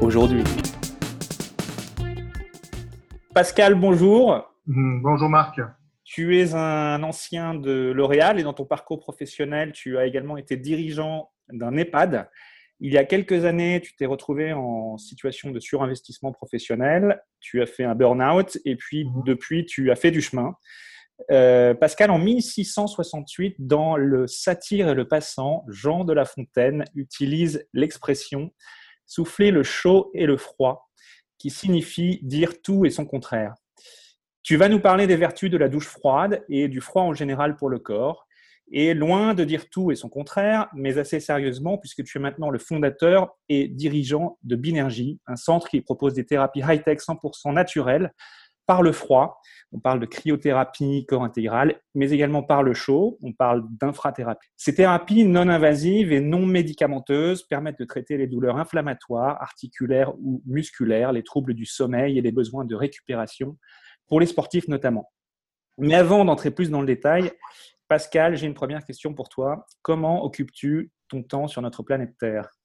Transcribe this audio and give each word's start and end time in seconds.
aujourd'hui. 0.00 0.42
Pascal, 3.34 3.74
bonjour. 3.74 4.48
Mm, 4.66 5.02
bonjour 5.02 5.28
Marc. 5.28 5.60
Tu 6.04 6.38
es 6.38 6.54
un 6.54 7.02
ancien 7.02 7.54
de 7.54 7.92
L'Oréal 7.94 8.38
et 8.38 8.42
dans 8.42 8.54
ton 8.54 8.64
parcours 8.64 9.00
professionnel, 9.00 9.72
tu 9.72 9.98
as 9.98 10.06
également 10.06 10.36
été 10.36 10.56
dirigeant 10.56 11.30
d'un 11.50 11.76
EHPAD. 11.76 12.28
Il 12.80 12.92
y 12.92 12.98
a 12.98 13.04
quelques 13.04 13.44
années, 13.44 13.80
tu 13.80 13.96
t'es 13.96 14.06
retrouvé 14.06 14.52
en 14.52 14.98
situation 14.98 15.50
de 15.50 15.58
surinvestissement 15.58 16.32
professionnel, 16.32 17.22
tu 17.40 17.62
as 17.62 17.66
fait 17.66 17.84
un 17.84 17.94
burn-out 17.94 18.58
et 18.64 18.76
puis 18.76 19.04
mm-hmm. 19.04 19.24
depuis, 19.24 19.66
tu 19.66 19.90
as 19.90 19.96
fait 19.96 20.10
du 20.10 20.20
chemin. 20.20 20.54
Euh, 21.30 21.74
Pascal, 21.74 22.10
en 22.10 22.18
1668, 22.18 23.56
dans 23.58 23.96
le 23.96 24.26
Satire 24.26 24.88
et 24.90 24.94
le 24.94 25.08
Passant, 25.08 25.64
Jean 25.68 26.04
de 26.04 26.12
La 26.12 26.24
Fontaine 26.24 26.84
utilise 26.94 27.66
l'expression 27.72 28.52
souffler 29.06 29.50
le 29.50 29.62
chaud 29.62 30.10
et 30.14 30.26
le 30.26 30.36
froid, 30.36 30.90
qui 31.38 31.50
signifie 31.50 32.20
dire 32.22 32.60
tout 32.62 32.84
et 32.84 32.90
son 32.90 33.06
contraire. 33.06 33.54
Tu 34.42 34.56
vas 34.56 34.68
nous 34.68 34.80
parler 34.80 35.06
des 35.06 35.16
vertus 35.16 35.50
de 35.50 35.56
la 35.56 35.68
douche 35.68 35.88
froide 35.88 36.44
et 36.48 36.68
du 36.68 36.80
froid 36.80 37.02
en 37.02 37.14
général 37.14 37.56
pour 37.56 37.68
le 37.68 37.78
corps. 37.78 38.26
Et 38.72 38.94
loin 38.94 39.34
de 39.34 39.44
dire 39.44 39.68
tout 39.70 39.92
et 39.92 39.94
son 39.94 40.08
contraire, 40.08 40.68
mais 40.74 40.98
assez 40.98 41.20
sérieusement, 41.20 41.78
puisque 41.78 42.02
tu 42.02 42.18
es 42.18 42.20
maintenant 42.20 42.50
le 42.50 42.58
fondateur 42.58 43.36
et 43.48 43.68
dirigeant 43.68 44.38
de 44.42 44.56
Binergy, 44.56 45.20
un 45.26 45.36
centre 45.36 45.68
qui 45.68 45.80
propose 45.80 46.14
des 46.14 46.26
thérapies 46.26 46.62
high-tech 46.66 46.98
100% 46.98 47.54
naturelles 47.54 48.12
par 48.66 48.82
le 48.82 48.92
froid. 48.92 49.40
On 49.72 49.78
parle 49.78 50.00
de 50.00 50.06
cryothérapie 50.06 51.06
corps 51.06 51.24
intégral, 51.24 51.80
mais 51.94 52.10
également 52.10 52.42
par 52.42 52.62
le 52.62 52.74
chaud. 52.74 53.18
On 53.22 53.32
parle 53.32 53.64
d'infrathérapie. 53.70 54.48
Ces 54.56 54.74
thérapies 54.74 55.24
non 55.24 55.48
invasives 55.48 56.12
et 56.12 56.20
non 56.20 56.44
médicamenteuses 56.46 57.44
permettent 57.44 57.78
de 57.78 57.84
traiter 57.84 58.16
les 58.16 58.26
douleurs 58.26 58.58
inflammatoires, 58.58 59.40
articulaires 59.40 60.14
ou 60.18 60.42
musculaires, 60.46 61.12
les 61.12 61.22
troubles 61.22 61.54
du 61.54 61.64
sommeil 61.64 62.18
et 62.18 62.22
les 62.22 62.32
besoins 62.32 62.64
de 62.64 62.74
récupération, 62.74 63.56
pour 64.08 64.20
les 64.20 64.26
sportifs 64.26 64.68
notamment. 64.68 65.10
Mais 65.78 65.94
avant 65.94 66.24
d'entrer 66.24 66.50
plus 66.50 66.70
dans 66.70 66.80
le 66.80 66.86
détail, 66.86 67.32
Pascal, 67.88 68.36
j'ai 68.36 68.46
une 68.46 68.54
première 68.54 68.84
question 68.84 69.14
pour 69.14 69.28
toi. 69.28 69.66
Comment 69.82 70.24
occupes-tu 70.24 70.90
ton 71.08 71.22
temps 71.22 71.46
sur 71.46 71.62
notre 71.62 71.82
planète 71.82 72.16
Terre? 72.18 72.55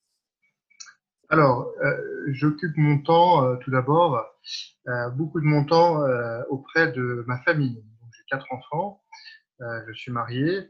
Alors, 1.32 1.74
euh, 1.82 1.96
j'occupe 2.28 2.76
mon 2.76 3.02
temps, 3.02 3.46
euh, 3.46 3.56
tout 3.56 3.72
d'abord, 3.72 4.22
euh, 4.90 5.10
beaucoup 5.12 5.40
de 5.40 5.46
mon 5.46 5.64
temps 5.64 6.04
auprès 6.50 6.92
de 6.92 7.24
ma 7.26 7.38
famille. 7.44 7.82
J'ai 8.12 8.24
quatre 8.30 8.52
enfants, 8.52 9.02
je 9.62 9.94
suis 9.94 10.12
marié, 10.12 10.70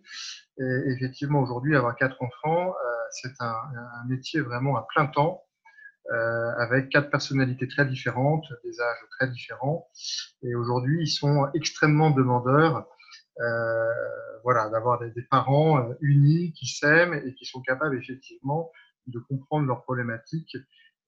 et 0.59 0.83
effectivement, 0.95 1.41
aujourd'hui, 1.41 1.75
avoir 1.75 1.95
quatre 1.95 2.21
enfants, 2.21 2.75
c'est 3.09 3.33
un, 3.39 3.55
un, 3.55 4.07
métier 4.07 4.41
vraiment 4.41 4.77
à 4.77 4.85
plein 4.93 5.07
temps, 5.07 5.41
avec 6.59 6.89
quatre 6.89 7.09
personnalités 7.09 7.67
très 7.67 7.85
différentes, 7.87 8.45
des 8.63 8.79
âges 8.79 9.05
très 9.17 9.29
différents, 9.29 9.87
et 10.43 10.53
aujourd'hui, 10.53 11.01
ils 11.01 11.11
sont 11.11 11.47
extrêmement 11.55 12.11
demandeurs. 12.11 12.85
voilà, 14.43 14.69
d'avoir 14.69 14.99
des, 14.99 15.09
des, 15.09 15.23
parents 15.23 15.89
unis 16.01 16.53
qui 16.53 16.67
s'aiment 16.67 17.13
et 17.13 17.33
qui 17.33 17.45
sont 17.45 17.61
capables 17.61 17.97
effectivement 17.97 18.69
de 19.07 19.19
comprendre 19.19 19.67
leurs 19.67 19.83
problématiques 19.83 20.57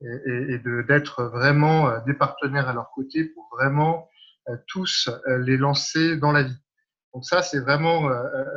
et, 0.01 0.53
et, 0.53 0.59
d'être 0.87 1.23
vraiment 1.25 1.89
euh, 1.89 1.99
des 2.05 2.13
partenaires 2.13 2.67
à 2.67 2.73
leur 2.73 2.91
côté 2.91 3.25
pour 3.25 3.49
vraiment 3.51 4.09
euh, 4.49 4.57
tous 4.67 5.09
euh, 5.27 5.37
les 5.39 5.57
lancer 5.57 6.17
dans 6.17 6.31
la 6.31 6.43
vie. 6.43 6.57
Donc 7.13 7.25
ça, 7.25 7.43
c'est 7.43 7.59
vraiment, 7.59 8.09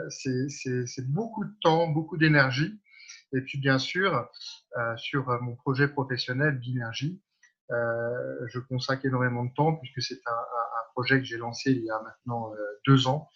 c'est 0.09 1.07
beaucoup 1.09 1.45
de 1.45 1.53
temps, 1.61 1.89
beaucoup 1.89 2.17
d'énergie. 2.17 2.81
Et 3.35 3.43
puis 3.43 3.59
bien 3.59 3.79
sûr, 3.79 4.31
sur 4.97 5.27
mon 5.43 5.55
projet 5.57 5.89
professionnel 5.89 6.59
Binergie, 6.59 7.21
je 7.69 8.59
consacre 8.61 9.05
énormément 9.05 9.45
de 9.45 9.53
temps 9.53 9.77
puisque 9.77 10.01
c'est 10.01 10.23
un, 10.25 10.93
projet 10.95 11.19
que 11.19 11.27
j'ai 11.27 11.37
lancé 11.37 11.73
il 11.73 11.85
y 11.85 11.91
a 11.91 12.01
maintenant 12.01 12.51
deux 12.87 13.09
ans. 13.09 13.29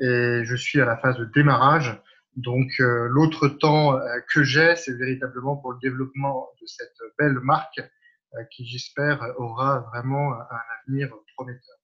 Et 0.00 0.42
je 0.42 0.56
suis 0.56 0.80
à 0.80 0.84
la 0.84 0.96
phase 0.96 1.16
de 1.16 1.26
démarrage 1.26 2.02
donc 2.36 2.68
euh, 2.80 3.08
l'autre 3.08 3.48
temps 3.48 3.96
euh, 3.96 4.20
que 4.32 4.42
j'ai, 4.44 4.76
c'est 4.76 4.96
véritablement 4.96 5.56
pour 5.56 5.72
le 5.72 5.78
développement 5.82 6.48
de 6.60 6.66
cette 6.66 6.96
belle 7.18 7.38
marque 7.40 7.80
euh, 7.80 8.44
qui, 8.52 8.66
j'espère, 8.66 9.34
aura 9.38 9.80
vraiment 9.92 10.34
un 10.34 10.60
avenir 10.82 11.12
prometteur. 11.34 11.76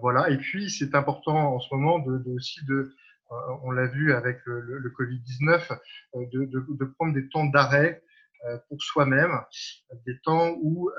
voilà. 0.00 0.30
Et 0.30 0.38
puis 0.38 0.70
c'est 0.70 0.94
important 0.94 1.54
en 1.54 1.60
ce 1.60 1.74
moment 1.74 1.98
de, 1.98 2.18
de 2.18 2.30
aussi 2.30 2.64
de, 2.66 2.94
on 3.64 3.72
l'a 3.72 3.88
vu 3.88 4.12
avec 4.12 4.38
le, 4.44 4.60
le, 4.60 4.90
Covid-19, 4.90 5.76
de, 6.14 6.44
de, 6.44 6.84
prendre 6.84 7.12
des 7.12 7.28
temps 7.28 7.46
d'arrêt 7.46 8.00
pour 8.68 8.80
soi-même, 8.80 9.32
des 10.06 10.20
temps 10.20 10.54
où 10.62 10.92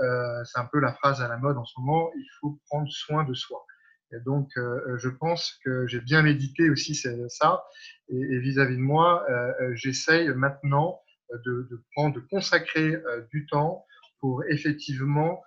c'est 0.43 0.59
un 0.59 0.65
peu 0.65 0.81
la 0.81 0.91
phrase 0.91 1.21
à 1.21 1.29
la 1.29 1.37
mode 1.37 1.55
en 1.55 1.63
ce 1.63 1.79
moment, 1.79 2.11
il 2.17 2.27
faut 2.41 2.59
prendre 2.65 2.89
soin 2.91 3.23
de 3.23 3.33
soi. 3.33 3.65
Et 4.13 4.19
donc, 4.21 4.49
euh, 4.57 4.97
je 4.97 5.09
pense 5.09 5.59
que 5.65 5.85
j'ai 5.87 5.99
bien 5.99 6.21
médité 6.21 6.69
aussi 6.69 6.95
ça. 6.95 7.65
Et 8.09 8.39
vis-à-vis 8.39 8.77
de 8.77 8.81
moi, 8.81 9.25
euh, 9.29 9.53
euh, 9.61 9.75
j'essaye 9.75 10.29
maintenant 10.29 11.01
de, 11.45 11.67
de, 11.69 11.83
prendre, 11.93 12.15
de 12.15 12.21
consacrer 12.21 12.95
du 13.31 13.45
temps 13.47 13.85
pour 14.21 14.45
effectivement 14.45 15.43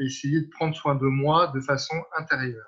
essayer 0.00 0.40
de 0.40 0.48
prendre 0.50 0.74
soin 0.74 0.96
de 0.96 1.06
moi 1.06 1.52
de 1.54 1.60
façon 1.60 1.94
intérieure. 2.16 2.66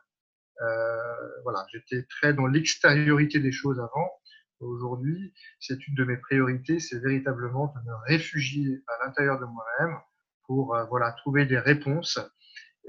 voilà, 1.43 1.67
j'étais 1.73 2.05
très 2.05 2.33
dans 2.35 2.47
l'extériorité 2.47 3.41
des 3.41 3.51
choses 3.51 3.81
avant. 3.81 4.13
Aujourd'hui, 4.61 5.35
c'est 5.59 5.89
une 5.89 5.95
de 5.97 6.05
mes 6.05 6.19
priorités, 6.19 6.79
c'est 6.79 7.01
véritablement 7.01 7.75
de 7.75 7.81
me 7.81 7.95
réfugier 8.07 8.81
à 8.87 9.05
l'intérieur 9.05 9.41
de 9.41 9.47
moi-même 9.47 9.99
pour 10.47 10.77
voilà 10.89 11.11
trouver 11.13 11.47
des 11.47 11.59
réponses 11.59 12.21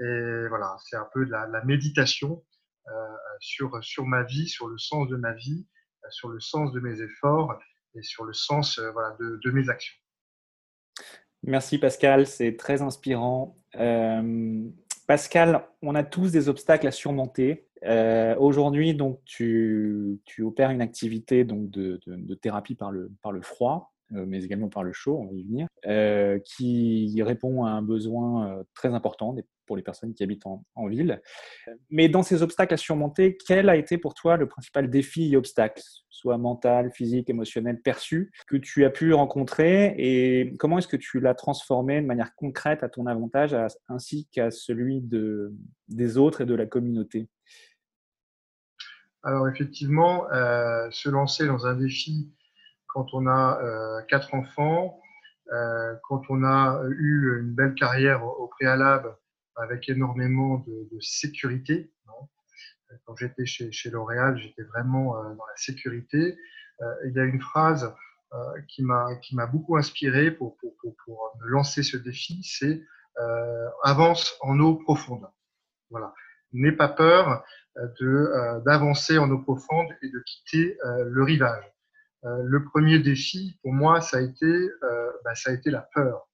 et 0.01 0.47
voilà, 0.47 0.75
c'est 0.83 0.95
un 0.95 1.07
peu 1.13 1.25
de 1.25 1.31
la, 1.31 1.63
méditation 1.63 2.43
euh, 2.87 2.91
sur, 3.39 3.83
sur 3.83 4.05
ma 4.05 4.23
vie, 4.23 4.47
sur 4.47 4.67
le 4.67 4.77
sens 4.79 5.07
de 5.07 5.15
ma 5.15 5.33
vie, 5.33 5.67
euh, 6.03 6.07
sur 6.09 6.29
le 6.29 6.39
sens 6.39 6.71
de 6.71 6.79
mes 6.79 7.01
efforts 7.01 7.59
et 7.93 8.01
sur 8.01 8.23
le 8.23 8.33
sens 8.33 8.79
euh, 8.79 8.91
voilà, 8.91 9.15
de, 9.19 9.39
de, 9.43 9.51
mes 9.51 9.69
actions. 9.69 9.95
Merci 11.43 11.77
Pascal, 11.77 12.25
c'est 12.25 12.55
très 12.57 12.81
inspirant. 12.81 13.57
Pascal, 15.07 15.67
on 15.81 15.93
a 15.95 16.03
tous 16.03 16.31
des 16.31 16.49
obstacles 16.49 16.87
à 16.87 16.91
surmonter. 16.91 17.67
Aujourd'hui, 18.37 18.95
donc, 18.95 19.21
tu, 19.25 20.19
tu, 20.25 20.43
opères 20.43 20.71
une 20.71 20.81
activité 20.81 21.43
donc, 21.43 21.69
de, 21.69 21.99
de, 22.07 22.15
de, 22.15 22.35
thérapie 22.35 22.75
par 22.75 22.91
le, 22.91 23.11
par 23.21 23.31
le 23.31 23.41
froid, 23.41 23.93
mais 24.11 24.43
également 24.43 24.69
par 24.69 24.83
le 24.83 24.93
chaud, 24.93 25.17
on 25.17 25.25
va 25.27 25.33
y 25.33 25.43
venir, 25.43 25.67
euh, 25.85 26.39
qui 26.39 27.21
répond 27.23 27.65
à 27.65 27.71
un 27.71 27.81
besoin 27.81 28.63
très 28.73 28.93
important 28.93 29.35
pour 29.65 29.77
les 29.77 29.83
personnes 29.83 30.13
qui 30.13 30.21
habitent 30.23 30.45
en, 30.45 30.87
ville. 30.87 31.21
Mais 31.89 32.09
dans 32.09 32.23
ces 32.23 32.41
obstacles 32.41 32.73
à 32.73 32.77
surmonter, 32.77 33.37
quel 33.37 33.69
a 33.69 33.77
été 33.77 33.97
pour 33.97 34.13
toi 34.13 34.35
le 34.35 34.47
principal 34.47 34.89
défi 34.89 35.31
et 35.31 35.37
obstacle, 35.37 35.81
soit 36.09 36.37
mental, 36.37 36.91
physique, 36.91 37.29
émotionnel, 37.29 37.81
perçu, 37.81 38.31
que 38.47 38.57
tu 38.57 38.83
as 38.83 38.89
pu 38.89 39.13
rencontrer 39.13 39.95
et 39.97 40.53
comment 40.59 40.77
est-ce 40.77 40.89
que 40.89 40.97
tu 40.97 41.19
l'as 41.19 41.35
transformé 41.35 42.01
de 42.01 42.05
manière 42.05 42.35
concrète 42.35 42.83
à 42.83 42.89
ton 42.89 43.05
avantage 43.05 43.55
ainsi 43.87 44.27
qu'à 44.31 44.51
celui 44.51 44.99
de, 45.01 45.53
des 45.87 46.17
autres 46.17 46.41
et 46.41 46.45
de 46.45 46.53
la 46.53 46.65
communauté? 46.65 47.29
Alors 49.23 49.47
effectivement, 49.47 50.29
euh, 50.31 50.89
se 50.91 51.09
lancer 51.09 51.45
dans 51.47 51.65
un 51.65 51.75
défi 51.75 52.29
quand 52.93 53.13
on 53.13 53.27
a 53.27 53.59
euh, 53.61 54.01
quatre 54.07 54.33
enfants, 54.33 54.99
euh, 55.51 55.95
quand 56.03 56.21
on 56.29 56.43
a 56.43 56.81
eu 56.89 57.39
une 57.39 57.53
belle 57.53 57.75
carrière 57.75 58.23
au 58.23 58.47
préalable 58.47 59.15
avec 59.55 59.89
énormément 59.89 60.59
de, 60.59 60.89
de 60.91 60.99
sécurité. 60.99 61.91
Non 62.07 62.29
Quand 63.05 63.15
j'étais 63.15 63.45
chez, 63.45 63.71
chez 63.71 63.89
L'Oréal, 63.89 64.37
j'étais 64.37 64.63
vraiment 64.63 65.17
euh, 65.17 65.23
dans 65.35 65.45
la 65.45 65.57
sécurité. 65.57 66.37
Il 67.05 67.13
y 67.13 67.19
a 67.19 67.25
une 67.25 67.39
phrase 67.39 67.93
qui 68.69 68.81
m'a 68.81 69.45
beaucoup 69.45 69.77
inspiré 69.77 70.31
pour, 70.31 70.57
pour, 70.57 70.75
pour, 70.81 70.95
pour, 71.05 71.37
me 71.39 71.47
lancer 71.47 71.83
ce 71.83 71.95
défi, 71.95 72.41
c'est 72.43 72.81
euh, 73.19 73.69
avance 73.83 74.35
en 74.41 74.59
eau 74.59 74.77
profonde. 74.77 75.27
Voilà. 75.91 76.11
N'aie 76.53 76.71
pas 76.71 76.87
peur 76.89 77.45
d'avancer 78.65 79.19
en 79.19 79.29
eau 79.29 79.37
profonde 79.37 79.89
et 80.01 80.09
de 80.09 80.19
quitter 80.25 80.75
le 80.83 81.21
rivage. 81.21 81.71
Le 82.23 82.63
premier 82.65 82.99
défi, 82.99 83.57
pour 83.63 83.73
moi, 83.73 84.01
ça 84.01 84.17
a 84.17 84.21
été, 84.21 84.69
bah, 85.23 85.35
ça 85.35 85.51
a 85.51 85.53
été 85.53 85.71
la 85.71 85.87
peur 85.93 86.27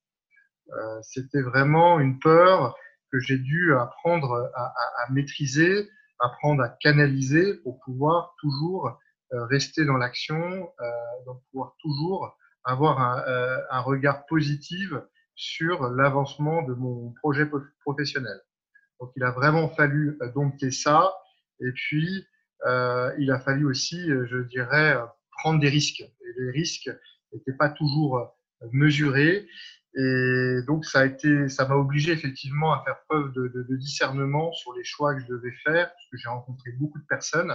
C'était 1.01 1.41
vraiment 1.41 1.99
une 1.99 2.19
peur 2.19 2.75
que 3.11 3.19
j'ai 3.19 3.37
dû 3.37 3.73
apprendre 3.73 4.51
à, 4.53 4.73
à, 5.05 5.11
maîtriser, 5.11 5.89
apprendre 6.19 6.61
à 6.61 6.69
canaliser 6.69 7.55
pour 7.63 7.79
pouvoir 7.79 8.35
toujours 8.41 8.99
rester 9.31 9.85
dans 9.85 9.97
l'action, 9.97 10.69
donc 11.25 11.41
pouvoir 11.51 11.75
toujours 11.79 12.37
avoir 12.65 12.99
un, 12.99 13.23
un 13.69 13.79
regard 13.79 14.25
positif 14.25 14.91
sur 15.35 15.89
l'avancement 15.89 16.63
de 16.63 16.73
mon 16.73 17.13
projet 17.21 17.49
professionnel. 17.85 18.41
Donc, 18.99 19.11
il 19.15 19.23
a 19.23 19.31
vraiment 19.31 19.69
fallu 19.69 20.17
dompter 20.33 20.71
ça. 20.71 21.13
Et 21.59 21.71
puis, 21.71 22.27
euh, 22.65 23.13
il 23.19 23.31
a 23.31 23.39
fallu 23.39 23.65
aussi, 23.65 24.11
euh, 24.11 24.25
je 24.27 24.39
dirais, 24.39 24.95
euh, 24.95 25.05
prendre 25.37 25.59
des 25.59 25.69
risques. 25.69 26.01
Et 26.01 26.41
les 26.41 26.51
risques 26.51 26.89
n'étaient 27.33 27.57
pas 27.57 27.69
toujours 27.69 28.35
mesurés. 28.71 29.47
Et 29.95 30.59
donc, 30.67 30.85
ça 30.85 31.07
m'a 31.67 31.75
obligé 31.75 32.11
effectivement 32.11 32.73
à 32.73 32.83
faire 32.83 33.01
preuve 33.09 33.33
de, 33.33 33.75
discernement 33.77 34.51
sur 34.53 34.73
les 34.73 34.83
choix 34.83 35.15
que 35.15 35.21
je 35.21 35.27
devais 35.27 35.53
faire, 35.63 35.87
parce 35.87 36.05
que 36.11 36.17
j'ai 36.17 36.29
rencontré 36.29 36.71
beaucoup 36.73 36.99
de 36.99 37.05
personnes. 37.05 37.53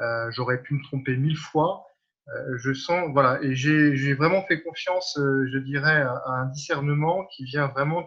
Euh, 0.00 0.30
J'aurais 0.32 0.62
pu 0.62 0.74
me 0.74 0.82
tromper 0.82 1.16
mille 1.16 1.36
fois. 1.36 1.84
Euh, 2.28 2.58
je 2.58 2.72
sens, 2.72 3.10
voilà, 3.12 3.40
et 3.42 3.54
j'ai 3.54 4.14
vraiment 4.14 4.44
fait 4.46 4.62
confiance, 4.62 5.16
je 5.16 5.58
dirais, 5.58 6.02
à, 6.02 6.22
un 6.26 6.46
discernement 6.46 7.26
qui 7.26 7.44
vient 7.44 7.68
vraiment 7.68 8.04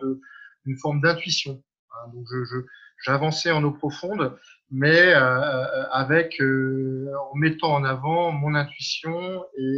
d'une 0.66 0.78
forme 0.78 1.02
d'intuition. 1.02 1.64
Hein, 1.92 2.12
donc, 2.14 2.26
je, 2.30 2.66
j'avançais 3.06 3.52
en 3.52 3.64
eau 3.64 3.72
profonde 3.72 4.38
mais 4.74 5.14
euh, 5.14 5.20
euh, 5.20 5.86
avec 5.92 6.42
euh, 6.42 7.14
en 7.32 7.36
mettant 7.36 7.74
en 7.74 7.84
avant 7.84 8.32
mon 8.32 8.56
intuition 8.56 9.46
et 9.56 9.78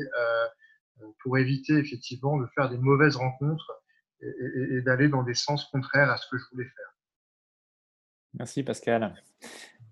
pour 1.21 1.37
éviter 1.37 1.73
effectivement 1.73 2.37
de 2.37 2.47
faire 2.55 2.69
des 2.69 2.77
mauvaises 2.77 3.17
rencontres 3.17 3.83
et, 4.21 4.81
d'aller 4.81 5.09
dans 5.09 5.23
des 5.23 5.33
sens 5.33 5.65
contraires 5.65 6.09
à 6.09 6.17
ce 6.17 6.27
que 6.31 6.37
je 6.37 6.43
voulais 6.51 6.65
faire. 6.65 6.95
Merci 8.35 8.63
Pascal. 8.63 9.13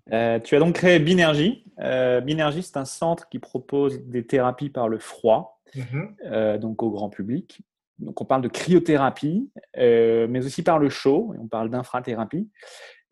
tu 0.08 0.56
as 0.56 0.60
donc 0.60 0.76
créé 0.76 1.00
Binergie. 1.00 1.66
Binergie, 1.78 2.64
c'est 2.64 2.78
un 2.78 2.86
centre 2.86 3.28
qui 3.28 3.40
propose 3.40 4.02
des 4.08 4.26
thérapies 4.26 4.70
par 4.70 4.88
le 4.88 5.00
froid, 5.00 5.62
mm-hmm. 5.76 6.58
donc 6.60 6.82
au 6.82 6.90
grand 6.90 7.10
public. 7.10 7.62
Donc 8.00 8.22
on 8.22 8.26
parle 8.26 8.42
de 8.42 8.48
cryothérapie, 8.48 9.52
mais 9.76 10.46
aussi 10.46 10.64
par 10.64 10.80
le 10.80 10.90
chaud, 10.90 11.34
et 11.36 11.40
on 11.40 11.48
parle 11.48 11.70
d'infrathérapie. 11.70 12.50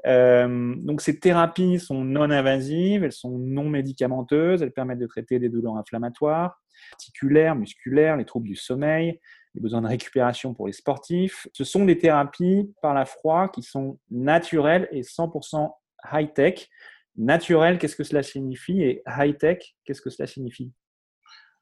Euh, 0.07 0.75
donc 0.77 1.01
ces 1.01 1.19
thérapies 1.19 1.79
sont 1.79 2.03
non 2.03 2.29
invasives, 2.31 3.03
elles 3.03 3.11
sont 3.11 3.37
non 3.37 3.69
médicamenteuses, 3.69 4.61
elles 4.61 4.71
permettent 4.71 4.99
de 4.99 5.07
traiter 5.07 5.39
des 5.39 5.49
douleurs 5.49 5.77
inflammatoires, 5.77 6.61
articulaires, 6.93 7.55
musculaires, 7.55 8.17
les 8.17 8.25
troubles 8.25 8.47
du 8.47 8.55
sommeil, 8.55 9.19
les 9.53 9.61
besoins 9.61 9.81
de 9.81 9.87
récupération 9.87 10.53
pour 10.53 10.67
les 10.67 10.73
sportifs. 10.73 11.47
Ce 11.53 11.63
sont 11.63 11.85
des 11.85 11.97
thérapies 11.97 12.73
par 12.81 12.93
la 12.93 13.05
froid 13.05 13.49
qui 13.49 13.61
sont 13.61 13.99
naturelles 14.09 14.87
et 14.91 15.01
100% 15.01 15.69
high-tech. 16.11 16.69
Naturel, 17.17 17.77
qu'est-ce 17.77 17.95
que 17.95 18.03
cela 18.03 18.23
signifie? 18.23 18.81
Et 18.81 19.03
high-tech, 19.05 19.75
qu'est-ce 19.85 20.01
que 20.01 20.09
cela 20.09 20.27
signifie? 20.27 20.73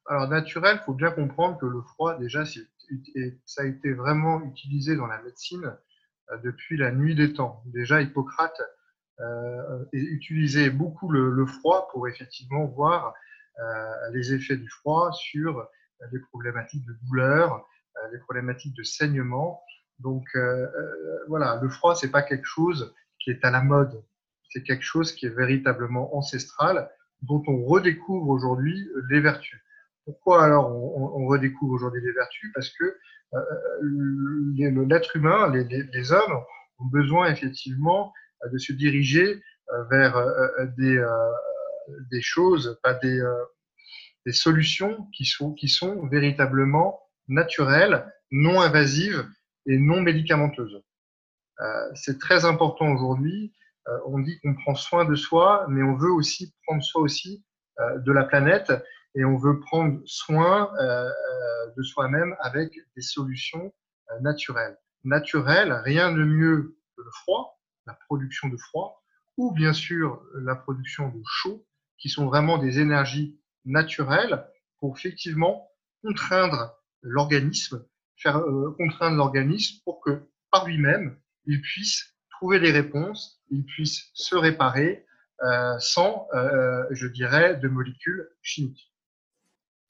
Alors 0.05 0.27
naturel, 0.27 0.79
il 0.81 0.85
faut 0.85 0.93
bien 0.93 1.11
comprendre 1.11 1.57
que 1.59 1.65
le 1.65 1.81
froid, 1.81 2.17
déjà, 2.17 2.43
ça 2.45 3.61
a 3.61 3.65
été 3.65 3.93
vraiment 3.93 4.41
utilisé 4.43 4.95
dans 4.95 5.07
la 5.07 5.21
médecine 5.21 5.75
depuis 6.43 6.77
la 6.77 6.91
nuit 6.91 7.15
des 7.15 7.33
temps. 7.33 7.63
Déjà, 7.65 8.01
Hippocrate 8.01 8.61
euh, 9.19 9.85
utilisait 9.91 10.69
beaucoup 10.69 11.09
le, 11.09 11.45
froid 11.45 11.89
pour 11.91 12.07
effectivement 12.07 12.65
voir 12.65 13.13
euh, 13.59 13.93
les 14.13 14.33
effets 14.33 14.57
du 14.57 14.69
froid 14.69 15.11
sur 15.11 15.67
les 16.11 16.19
problématiques 16.19 16.85
de 16.85 16.93
douleur, 17.03 17.67
les 18.13 18.19
problématiques 18.19 18.75
de 18.75 18.83
saignement. 18.83 19.61
Donc 19.99 20.25
voilà, 21.27 21.59
le 21.61 21.67
froid, 21.67 21.95
c'est 21.95 22.11
pas 22.11 22.21
quelque 22.21 22.45
chose 22.45 22.95
qui 23.19 23.31
est 23.31 23.43
à 23.43 23.51
la 23.51 23.61
mode, 23.61 24.01
c'est 24.49 24.63
quelque 24.63 24.83
chose 24.83 25.11
qui 25.11 25.25
est 25.25 25.35
véritablement 25.35 26.15
ancestral, 26.15 26.89
dont 27.21 27.43
on 27.47 27.65
redécouvre 27.65 28.29
aujourd'hui 28.29 28.89
les 29.09 29.19
vertus. 29.19 29.61
Pourquoi 30.09 30.43
alors 30.43 30.71
on, 30.71 31.27
redécouvre 31.27 31.73
aujourd'hui 31.73 32.01
les 32.03 32.11
vertus? 32.13 32.49
Parce 32.55 32.69
que 32.69 32.97
euh, 33.35 34.85
l'être 34.87 35.15
humain, 35.15 35.51
les, 35.53 36.11
hommes, 36.11 36.43
ont 36.79 36.85
besoin 36.85 37.29
effectivement 37.31 38.11
de 38.51 38.57
se 38.57 38.73
diriger 38.73 39.43
euh, 39.71 39.83
vers 39.91 40.17
euh, 40.17 40.65
des, 42.09 42.21
choses, 42.21 42.79
pas 42.81 42.95
des, 42.95 43.21
des 44.25 44.31
solutions 44.31 45.07
qui 45.15 45.25
sont, 45.25 45.53
qui 45.53 45.67
sont 45.67 46.07
véritablement 46.07 46.99
naturelles, 47.27 48.11
non 48.31 48.61
invasives 48.61 49.27
et 49.67 49.77
non 49.77 50.01
médicamenteuses. 50.01 50.81
C'est 51.93 52.19
très 52.19 52.45
important 52.45 52.91
aujourd'hui. 52.91 53.53
On 54.07 54.17
dit 54.19 54.39
qu'on 54.39 54.55
prend 54.55 54.73
soin 54.73 55.05
de 55.05 55.13
soi, 55.13 55.67
mais 55.69 55.83
on 55.83 55.95
veut 55.95 56.11
aussi 56.11 56.51
prendre 56.65 56.81
soin 56.81 57.03
aussi 57.03 57.45
de 57.77 58.11
la 58.11 58.23
planète 58.23 58.71
et 59.15 59.25
on 59.25 59.37
veut 59.37 59.59
prendre 59.59 59.99
soin 60.05 60.71
euh, 60.79 61.09
euh, 61.09 61.71
de 61.75 61.83
soi-même 61.83 62.35
avec 62.39 62.73
des 62.95 63.01
solutions 63.01 63.73
euh, 64.11 64.19
naturelles. 64.21 64.77
Naturelles, 65.03 65.73
rien 65.83 66.11
de 66.11 66.23
mieux 66.23 66.77
que 66.95 67.01
le 67.01 67.11
froid, 67.11 67.59
la 67.85 67.93
production 67.93 68.49
de 68.49 68.57
froid, 68.57 69.03
ou 69.37 69.51
bien 69.53 69.73
sûr 69.73 70.21
la 70.35 70.55
production 70.55 71.09
de 71.09 71.21
chaud, 71.25 71.65
qui 71.97 72.09
sont 72.09 72.25
vraiment 72.25 72.57
des 72.57 72.79
énergies 72.79 73.39
naturelles 73.65 74.45
pour 74.79 74.97
effectivement 74.97 75.69
contraindre 76.03 76.77
l'organisme, 77.01 77.85
faire 78.17 78.43
contraindre 78.77 79.17
l'organisme 79.17 79.81
pour 79.83 80.01
que 80.01 80.29
par 80.51 80.65
lui-même, 80.65 81.17
il 81.45 81.61
puisse 81.61 82.13
trouver 82.31 82.59
des 82.59 82.71
réponses, 82.71 83.41
il 83.49 83.65
puisse 83.65 84.09
se 84.13 84.35
réparer 84.35 85.05
sans, 85.79 86.27
je 86.91 87.07
dirais, 87.07 87.55
de 87.55 87.67
molécules 87.67 88.29
chimiques. 88.41 88.88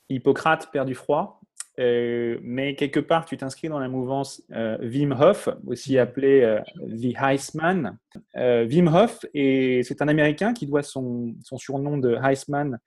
Hippocrate, 0.09 0.69
père 0.71 0.85
du 0.85 0.95
froid. 0.95 1.39
Euh, 1.79 2.38
mais 2.41 2.75
quelque 2.75 3.00
part, 3.00 3.25
tu 3.25 3.38
t'inscris 3.38 3.69
dans 3.69 3.79
la 3.79 3.88
mouvance 3.88 4.44
euh, 4.51 4.77
Wim 4.81 5.13
Hof, 5.13 5.47
aussi 5.65 5.97
appelé 5.97 6.41
euh, 6.41 6.59
The 6.89 7.15
Heisman. 7.21 7.97
Wim 8.35 8.88
Hof, 8.88 9.25
c'est 9.33 10.01
un 10.01 10.07
Américain 10.07 10.53
qui 10.53 10.67
doit 10.67 10.83
son, 10.83 11.35
surnom 11.57 11.97
de 11.97 12.17
Heisman 12.21 12.79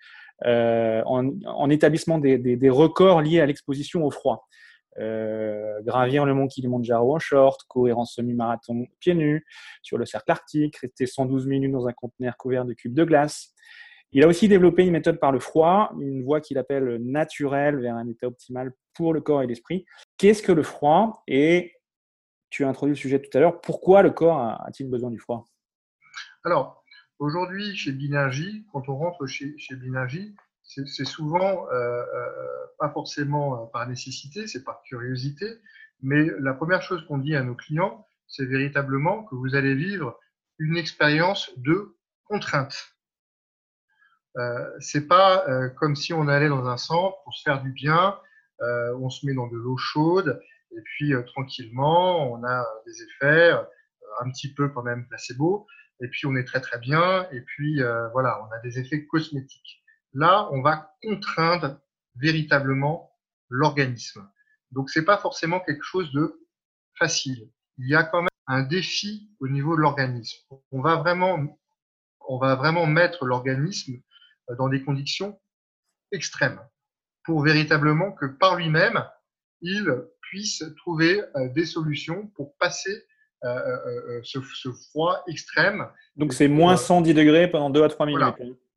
en, 0.45 1.71
établissement 1.71 2.19
des, 2.19 2.71
records 2.71 3.23
liés 3.23 3.41
à 3.41 3.47
l'exposition 3.47 4.05
au 4.05 4.11
froid. 4.11 4.47
gravir 4.99 6.27
le 6.27 6.35
mont 6.35 6.49
Kilimanjaro 6.49 7.15
en 7.15 7.19
short, 7.19 7.63
courir 7.69 7.99
en 7.99 8.05
semi-marathon 8.05 8.87
pieds 9.01 9.15
nus, 9.15 9.47
sur 9.83 9.97
le 9.97 10.05
cercle 10.05 10.33
arctique, 10.33 10.77
rester 10.77 11.07
112 11.07 11.47
minutes 11.47 11.73
dans 11.73 11.89
un 11.89 11.93
conteneur 11.93 12.37
couvert 12.37 12.67
de 12.67 12.75
cubes 12.75 12.95
de 12.95 13.05
glace, 13.05 13.55
il 14.13 14.23
a 14.23 14.29
aussi 14.29 14.49
développé 14.49 14.85
une 14.85 14.93
méthode 14.93 15.19
par 15.19 15.33
le 15.33 15.39
froid, 15.39 15.93
une 15.99 16.23
voie 16.23 16.41
qu'il 16.41 16.59
appelle 16.59 16.99
naturelle 17.03 17.81
vers 17.81 17.97
un 17.97 18.07
état 18.09 18.27
optimal 18.27 18.73
pour 18.95 19.15
le 19.15 19.21
corps 19.21 19.43
et 19.43 19.47
l'esprit. 19.47 19.87
Qu'est-ce 20.19 20.43
que 20.43 20.53
le 20.53 20.63
froid? 20.63 21.23
Et 21.27 21.73
tu 22.51 22.65
as 22.65 22.69
introduit 22.69 22.93
le 22.93 22.99
sujet 22.99 23.21
tout 23.21 23.37
à 23.37 23.41
l'heure, 23.41 23.61
pourquoi 23.63 24.03
le 24.03 24.11
corps 24.11 24.39
a-t-il 24.39 24.91
besoin 24.91 25.11
du 25.11 25.19
froid? 25.19 25.49
Alors, 26.45 26.85
aujourd'hui, 27.19 27.75
chez 27.75 27.93
Binergie, 27.93 28.67
quand 28.73 28.89
on 28.89 28.97
rentre 28.97 29.27
chez, 29.27 29.55
chez 29.57 29.77
c'est 30.63 31.05
souvent, 31.05 31.67
euh, 31.71 31.73
euh, 31.73 32.29
pas 32.79 32.91
forcément 32.91 33.67
par 33.69 33.89
nécessité, 33.89 34.47
c'est 34.47 34.65
par 34.65 34.83
curiosité, 34.83 35.47
mais 36.03 36.27
la 36.41 36.53
première 36.53 36.83
chose 36.83 37.05
qu'on 37.07 37.19
dit 37.19 37.35
à 37.35 37.43
nos 37.43 37.55
clients, 37.55 38.07
c'est 38.27 38.47
véritablement 38.47 39.25
que 39.25 39.35
vous 39.35 39.55
allez 39.55 39.75
vivre 39.75 40.19
une 40.59 40.77
expérience 40.77 41.51
de 41.57 41.97
contrainte. 42.25 42.92
Euh, 44.39 44.71
c'est 44.81 45.07
pas 45.07 45.47
euh, 45.49 45.69
comme 45.69 45.95
si 45.95 46.15
on 46.15 46.27
allait 46.27 46.49
dans 46.49 46.67
un 46.67 46.79
centre 46.79 47.23
pour 47.25 47.35
se 47.35 47.43
faire 47.43 47.63
du 47.63 47.71
bien, 47.71 48.19
euh, 48.63 48.97
on 48.97 49.11
se 49.11 49.27
met 49.27 49.35
dans 49.35 49.47
de 49.47 49.57
l'eau 49.57 49.77
chaude 49.77 50.41
et 50.71 50.81
puis 50.83 51.13
tranquillement 51.27 52.33
on 52.33 52.43
a 52.45 52.65
des 52.87 53.03
effets 53.03 53.53
un 54.21 54.31
petit 54.31 54.55
peu 54.55 54.71
quand 54.71 54.83
même 54.83 55.07
placebo 55.07 55.67
et 56.01 56.09
puis 56.09 56.27
on 56.27 56.35
est 56.35 56.45
très 56.45 56.63
très 56.63 56.79
bien 56.79 57.29
et 57.31 57.43
puis 57.43 57.83
voilà 58.13 58.43
on 58.47 58.53
a 58.53 58.59
des 58.61 58.79
effets 58.79 59.05
cosmétiques. 59.05 59.83
Là 60.15 60.49
on 60.51 60.63
va 60.63 60.95
contraindre 61.03 61.79
véritablement 62.17 63.13
l'organisme. 63.51 64.27
Donc 64.71 64.89
c'est 64.89 65.05
pas 65.05 65.19
forcément 65.19 65.61
quelque 65.61 65.85
chose 65.85 66.11
de 66.13 66.41
facile. 66.99 67.51
Il 67.77 67.89
y 67.89 67.95
a 67.95 68.05
quand 68.05 68.23
même 68.23 68.29
un 68.47 68.63
défi 68.63 69.31
au 69.41 69.49
niveau 69.49 69.77
de 69.77 69.83
l'organisme. 69.83 70.41
On 70.71 70.81
va 70.81 70.97
vraiment 70.97 71.39
on 72.29 72.39
va 72.39 72.55
vraiment 72.55 72.87
mettre 72.87 73.27
l'organisme 73.27 73.97
euh, 73.97 74.01
dans 74.59 74.69
des 74.69 74.83
conditions 74.83 75.41
extrêmes 76.13 76.61
pour 77.25 77.43
véritablement 77.43 78.13
que 78.13 78.27
par 78.27 78.57
lui-même, 78.57 79.05
il 79.61 79.87
puisse 80.21 80.65
trouver 80.79 81.23
euh, 81.37 81.49
des 81.51 81.67
solutions 81.67 82.27
pour 82.35 82.57
passer 82.59 83.05
euh, 83.45 84.21
ce, 84.23 84.39
froid 84.71 85.23
extrême. 85.29 85.87
Donc 86.17 86.33
c'est 86.33 86.49
moins 86.49 86.77
110 86.77 87.15
degrés 87.15 87.51
pendant 87.51 87.71
2 87.71 87.83
à 87.83 87.89
3 87.89 88.07
minutes. 88.07 88.23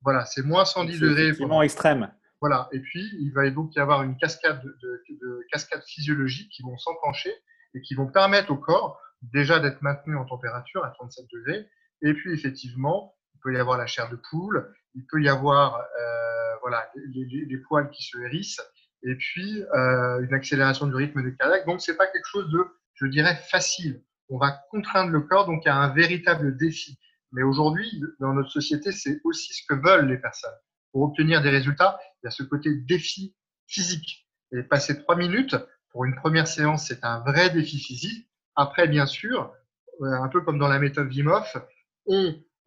Voilà, 0.01 0.25
c'est 0.25 0.43
moins 0.43 0.65
110 0.65 0.99
degrés. 0.99 1.33
Pendant... 1.33 1.61
extrême. 1.61 2.11
Voilà, 2.41 2.67
et 2.71 2.79
puis 2.79 3.01
il 3.19 3.31
va 3.33 3.49
donc 3.49 3.75
y 3.75 3.79
avoir 3.79 4.03
une 4.03 4.17
cascade 4.17 4.61
de, 4.63 5.45
cascades 5.51 5.83
physiologiques 5.87 6.51
qui 6.51 6.63
vont 6.63 6.77
s'enclencher 6.77 7.31
et 7.73 7.81
qui 7.81 7.95
vont 7.95 8.07
permettre 8.07 8.51
au 8.51 8.57
corps 8.57 8.99
déjà 9.21 9.59
d'être 9.59 9.81
maintenu 9.81 10.15
en 10.17 10.25
température 10.25 10.83
à 10.83 10.89
37 10.89 11.25
degrés. 11.33 11.65
Et 12.01 12.13
puis 12.13 12.33
effectivement, 12.33 13.15
il 13.33 13.39
peut 13.39 13.53
y 13.53 13.57
avoir 13.57 13.77
la 13.77 13.87
chair 13.87 14.09
de 14.09 14.19
poule, 14.29 14.73
il 14.95 15.05
peut 15.09 15.21
y 15.21 15.29
avoir 15.29 15.77
euh, 15.77 16.55
voilà, 16.61 16.89
les, 17.13 17.57
poils 17.67 17.89
qui 17.91 18.03
se 18.03 18.17
hérissent, 18.17 18.61
et 19.03 19.15
puis 19.15 19.63
euh, 19.73 20.21
une 20.21 20.33
accélération 20.33 20.87
du 20.87 20.95
rythme 20.95 21.23
des 21.23 21.35
cardiaque. 21.35 21.65
Donc 21.65 21.81
c'est 21.81 21.95
pas 21.95 22.07
quelque 22.07 22.27
chose 22.27 22.49
de, 22.49 22.65
je 22.95 23.05
dirais, 23.07 23.35
facile. 23.49 24.03
On 24.29 24.37
va 24.37 24.51
contraindre 24.71 25.11
le 25.11 25.21
corps, 25.21 25.45
donc 25.45 25.63
il 25.63 25.67
y 25.67 25.71
a 25.71 25.75
un 25.75 25.93
véritable 25.93 26.57
défi. 26.57 26.97
Mais 27.31 27.43
aujourd'hui, 27.43 28.01
dans 28.19 28.33
notre 28.33 28.49
société, 28.49 28.91
c'est 28.91 29.19
aussi 29.23 29.53
ce 29.53 29.61
que 29.67 29.75
veulent 29.75 30.07
les 30.07 30.17
personnes. 30.17 30.55
Pour 30.91 31.03
obtenir 31.03 31.41
des 31.41 31.49
résultats, 31.49 31.99
il 32.23 32.25
y 32.25 32.27
a 32.27 32.31
ce 32.31 32.43
côté 32.43 32.73
défi 32.73 33.35
physique. 33.67 34.27
Et 34.51 34.63
passer 34.63 34.97
trois 34.97 35.15
minutes 35.15 35.55
pour 35.89 36.05
une 36.05 36.15
première 36.15 36.47
séance, 36.47 36.87
c'est 36.87 37.03
un 37.03 37.19
vrai 37.19 37.49
défi 37.49 37.79
physique. 37.79 38.29
Après, 38.55 38.87
bien 38.87 39.05
sûr, 39.05 39.53
euh, 40.01 40.05
un 40.05 40.29
peu 40.29 40.41
comme 40.41 40.59
dans 40.59 40.67
la 40.67 40.79
méthode 40.79 41.13
Wim 41.13 41.27
Hof, 41.27 41.57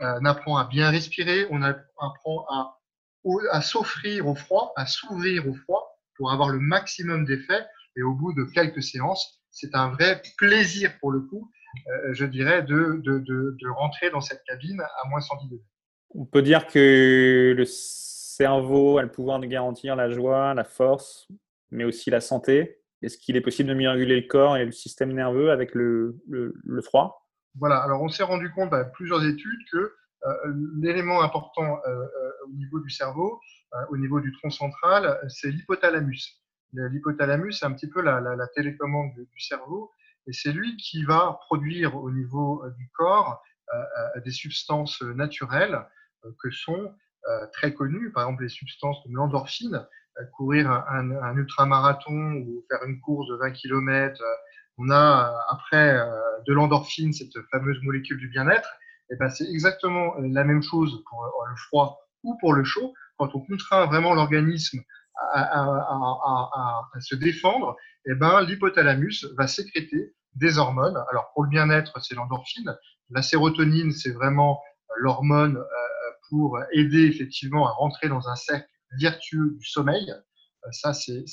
on 0.00 0.24
apprend 0.24 0.56
à 0.56 0.64
bien 0.64 0.90
respirer, 0.90 1.46
on 1.50 1.62
apprend 1.62 2.46
à, 2.48 3.60
s'offrir 3.62 4.26
au 4.26 4.34
froid, 4.34 4.72
à 4.76 4.86
s'ouvrir 4.86 5.48
au 5.48 5.54
froid 5.54 5.98
pour 6.16 6.32
avoir 6.32 6.48
le 6.48 6.58
maximum 6.58 7.24
d'effets. 7.24 7.64
Et 7.96 8.02
au 8.02 8.14
bout 8.14 8.32
de 8.32 8.44
quelques 8.44 8.82
séances, 8.82 9.40
c'est 9.50 9.74
un 9.74 9.90
vrai 9.90 10.22
plaisir 10.36 10.92
pour 11.00 11.10
le 11.10 11.20
coup, 11.20 11.50
euh, 11.88 12.12
je 12.12 12.24
dirais, 12.24 12.62
de, 12.62 13.70
rentrer 13.72 14.10
dans 14.10 14.20
cette 14.20 14.42
cabine 14.44 14.80
à 14.80 15.08
moins 15.08 15.20
110 15.20 15.46
degrés. 15.46 15.64
On 16.14 16.24
peut 16.24 16.42
dire 16.42 16.66
que 16.66 17.54
le 17.56 17.64
cerveau 17.64 18.98
a 18.98 19.02
le 19.02 19.10
pouvoir 19.10 19.40
de 19.40 19.46
garantir 19.46 19.96
la 19.96 20.10
joie, 20.10 20.54
la 20.54 20.64
force, 20.64 21.28
mais 21.70 21.84
aussi 21.84 22.10
la 22.10 22.20
santé. 22.20 22.78
Est-ce 23.02 23.18
qu'il 23.18 23.36
est 23.36 23.40
possible 23.40 23.68
de 23.68 23.74
mieux 23.74 23.90
réguler 23.90 24.20
le 24.20 24.26
corps 24.26 24.56
et 24.56 24.64
le 24.64 24.72
système 24.72 25.12
nerveux 25.12 25.50
avec 25.50 25.74
le, 25.74 26.16
froid? 26.82 27.27
Voilà, 27.58 27.78
alors 27.78 28.02
on 28.02 28.08
s'est 28.08 28.22
rendu 28.22 28.50
compte 28.52 28.72
avec 28.72 28.92
plusieurs 28.92 29.24
études 29.24 29.60
que 29.70 29.94
euh, 30.26 30.54
l'élément 30.80 31.22
important 31.22 31.80
euh, 31.86 32.06
au 32.46 32.52
niveau 32.52 32.80
du 32.80 32.90
cerveau, 32.90 33.40
au 33.90 33.98
niveau 33.98 34.20
du 34.20 34.32
tronc 34.32 34.50
central, 34.50 35.20
c'est 35.28 35.50
l'hypothalamus. 35.50 36.40
L'hypothalamus, 36.72 37.58
c'est 37.58 37.66
un 37.66 37.72
petit 37.72 37.88
peu 37.88 38.00
la, 38.00 38.48
télécommande 38.54 39.12
du, 39.14 39.26
du 39.26 39.40
cerveau 39.40 39.90
et 40.26 40.32
c'est 40.32 40.52
lui 40.52 40.76
qui 40.76 41.04
va 41.04 41.38
produire 41.46 41.96
au 41.96 42.10
niveau 42.10 42.64
du 42.78 42.88
corps 42.94 43.42
des 44.24 44.30
substances 44.30 45.02
naturelles 45.02 45.84
que 46.42 46.50
sont 46.50 46.94
très 47.52 47.74
connues, 47.74 48.10
par 48.10 48.24
exemple 48.24 48.44
les 48.44 48.48
substances 48.48 49.02
comme 49.02 49.16
l'endorphine, 49.16 49.86
courir 50.32 50.70
un, 50.70 51.10
un, 51.10 51.36
ultramarathon 51.36 52.32
ou 52.36 52.64
faire 52.70 52.82
une 52.84 53.00
course 53.00 53.28
de 53.28 53.36
20 53.36 53.50
km, 53.52 54.22
on 54.78 54.90
a 54.90 55.44
après 55.50 55.98
de 56.46 56.52
l'endorphine, 56.52 57.12
cette 57.12 57.36
fameuse 57.50 57.78
molécule 57.82 58.18
du 58.18 58.28
bien-être, 58.28 58.68
et 59.10 59.16
ben 59.16 59.28
c'est 59.28 59.48
exactement 59.48 60.14
la 60.18 60.44
même 60.44 60.62
chose 60.62 61.02
pour 61.08 61.46
le 61.48 61.56
froid 61.56 62.00
ou 62.22 62.36
pour 62.40 62.52
le 62.52 62.64
chaud. 62.64 62.94
Quand 63.18 63.34
on 63.34 63.40
contraint 63.40 63.86
vraiment 63.86 64.14
l'organisme 64.14 64.80
à, 65.32 66.82
se 67.00 67.14
défendre, 67.14 67.76
et 68.06 68.14
ben 68.14 68.42
l'hypothalamus 68.42 69.26
va 69.36 69.46
sécréter 69.46 70.14
des 70.34 70.58
hormones. 70.58 70.96
Alors 71.10 71.32
pour 71.32 71.44
le 71.44 71.50
bien-être, 71.50 72.00
c'est 72.02 72.14
l'endorphine. 72.14 72.76
La 73.10 73.22
sérotonine, 73.22 73.92
c'est 73.92 74.12
vraiment 74.12 74.62
l'hormone 74.96 75.56
euh, 75.56 76.10
pour 76.28 76.58
aider 76.72 77.04
effectivement 77.06 77.66
à 77.66 77.72
rentrer 77.72 78.08
dans 78.08 78.28
un 78.28 78.36
cercle 78.36 78.68
vertueux 79.00 79.56
du 79.58 79.66
sommeil. 79.66 80.10
Euh, 80.10 80.68
ça, 80.72 80.92
c'est 80.92 81.24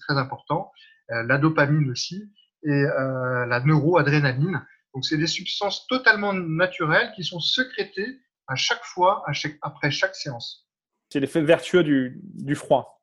très 0.00 0.16
important. 0.16 0.70
Euh, 1.10 1.22
la 1.24 1.38
dopamine 1.38 1.90
aussi 1.90 2.30
et 2.62 2.82
la 2.82 3.60
neuroadrénaline. 3.64 4.64
Donc, 4.94 5.04
c'est 5.04 5.16
des 5.16 5.26
substances 5.26 5.86
totalement 5.86 6.32
naturelles 6.32 7.12
qui 7.14 7.24
sont 7.24 7.40
sécrétées 7.40 8.18
à 8.48 8.56
chaque 8.56 8.84
fois, 8.84 9.22
à 9.26 9.32
chaque, 9.32 9.56
après 9.62 9.90
chaque 9.90 10.16
séance. 10.16 10.68
C'est 11.10 11.20
l'effet 11.20 11.42
vertueux 11.42 11.84
du, 11.84 12.20
du, 12.22 12.54
froid. 12.54 13.02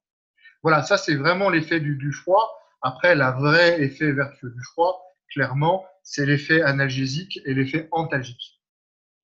Voilà, 0.63 0.83
ça, 0.83 0.97
c'est 0.97 1.15
vraiment 1.15 1.49
l'effet 1.49 1.79
du, 1.79 1.95
du, 1.95 2.11
froid. 2.11 2.53
Après, 2.81 3.15
la 3.15 3.31
vraie 3.31 3.81
effet 3.81 4.11
vertueux 4.11 4.49
du 4.49 4.63
froid, 4.63 5.01
clairement, 5.29 5.85
c'est 6.03 6.25
l'effet 6.25 6.61
analgésique 6.61 7.39
et 7.45 7.53
l'effet 7.53 7.87
antalgique. 7.91 8.61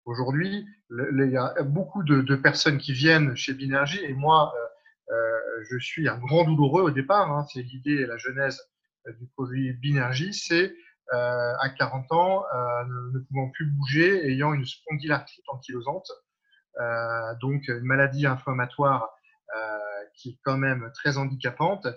Aujourd'hui, 0.06 0.66
il 0.90 1.30
y 1.32 1.38
a 1.38 1.64
beaucoup 1.64 2.04
de, 2.04 2.36
personnes 2.36 2.78
qui 2.78 2.94
viennent 2.94 3.36
chez 3.36 3.54
Binergie 3.54 4.04
et 4.04 4.14
moi, 4.14 4.54
euh, 4.56 5.14
euh, 5.14 5.64
je 5.70 5.78
suis 5.80 6.08
un 6.10 6.18
grand 6.18 6.44
douloureux 6.44 6.84
au 6.84 6.92
départ. 6.92 7.32
Hein, 7.32 7.46
c'est 7.54 7.62
l'idée 7.62 8.02
et 8.02 8.06
la 8.06 8.18
genèse 8.18 8.60
euh, 8.60 8.73
du 9.08 9.28
produit 9.36 9.74
Binergie. 9.74 10.34
C'est 10.34 10.74
à 11.12 11.70
40 11.78 12.12
ans, 12.12 12.44
ne, 12.88 13.20
pouvant 13.20 13.50
plus 13.52 13.66
bouger, 13.66 14.26
ayant 14.32 14.54
une 14.54 14.66
spondylarthrite 14.66 15.46
ankylosante, 15.48 16.10
donc 17.42 17.68
une 17.68 17.84
maladie 17.84 18.26
inflammatoire 18.26 19.10
qui 20.16 20.30
est 20.30 20.40
quand 20.44 20.58
même 20.58 20.92
très 20.96 21.18
handicapante 21.18 21.88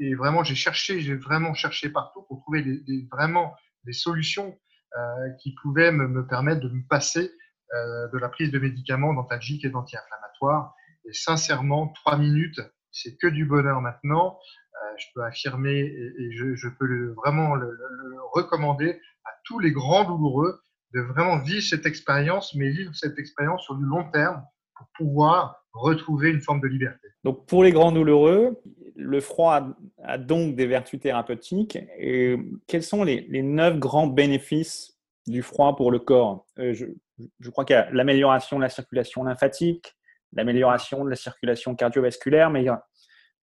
et, 0.00 0.14
vraiment, 0.14 0.44
j'ai 0.44 0.54
cherché, 0.54 1.00
j'ai 1.00 1.14
vraiment 1.14 1.54
cherché 1.54 1.88
partout 1.88 2.22
pour 2.22 2.40
trouver 2.40 2.82
vraiment 3.10 3.54
des 3.84 3.92
solutions 3.92 4.58
euh, 4.96 5.30
qui 5.40 5.54
pouvaient 5.62 5.90
me, 5.90 6.06
me, 6.06 6.26
permettre 6.26 6.60
de 6.60 6.68
me 6.68 6.86
passer 6.86 7.32
euh, 7.74 8.08
de 8.08 8.18
la 8.18 8.28
prise 8.28 8.50
de 8.50 8.58
médicaments 8.58 9.14
d'antalgiques 9.14 9.64
et 9.64 9.70
d'anti-inflammatoires. 9.70 10.74
Et 11.06 11.12
sincèrement, 11.12 11.88
trois 11.88 12.18
minutes, 12.18 12.60
c'est 12.90 13.16
que 13.16 13.26
du 13.26 13.46
bonheur 13.46 13.80
maintenant. 13.80 14.38
Euh, 14.82 14.94
je 14.98 15.06
peux 15.14 15.22
affirmer 15.22 15.78
et, 15.78 16.32
je, 16.32 16.68
peux 16.78 17.12
vraiment 17.12 17.54
le, 17.54 17.70
le, 17.70 18.16
recommander 18.32 19.00
à 19.24 19.30
tous 19.44 19.58
les 19.60 19.70
grands 19.70 20.04
douloureux 20.04 20.60
de 20.94 21.00
vraiment 21.00 21.38
vivre 21.38 21.62
cette 21.62 21.86
expérience, 21.86 22.54
mais 22.54 22.70
vivre 22.70 22.94
cette 22.94 23.18
expérience 23.18 23.62
sur 23.64 23.76
du 23.76 23.84
long 23.84 24.10
terme 24.10 24.42
pour 24.76 24.86
pouvoir 24.96 25.64
retrouver 25.72 26.30
une 26.30 26.40
forme 26.40 26.60
de 26.60 26.68
liberté. 26.68 27.08
Donc 27.24 27.46
pour 27.46 27.64
les 27.64 27.72
grands 27.72 27.92
douloureux, 27.92 28.60
le 28.96 29.20
froid 29.20 29.76
a, 30.02 30.18
donc 30.18 30.54
des 30.54 30.66
vertus 30.66 31.00
thérapeutiques. 31.00 31.78
Et 31.98 32.36
quels 32.66 32.82
sont 32.82 33.04
les, 33.04 33.42
neuf 33.42 33.78
grands 33.78 34.06
bénéfices 34.06 34.98
du 35.26 35.42
froid 35.42 35.76
pour 35.76 35.90
le 35.90 35.98
corps? 35.98 36.46
Euh, 36.58 36.74
je, 36.74 37.50
crois 37.50 37.64
qu'il 37.64 37.74
y 37.74 37.78
a 37.78 37.90
l'amélioration 37.92 38.56
de 38.56 38.62
la 38.62 38.68
circulation 38.68 39.24
lymphatique, 39.24 39.94
l'amélioration 40.32 41.04
de 41.04 41.10
la 41.10 41.16
circulation 41.16 41.74
cardiovasculaire, 41.74 42.50
mais 42.50 42.66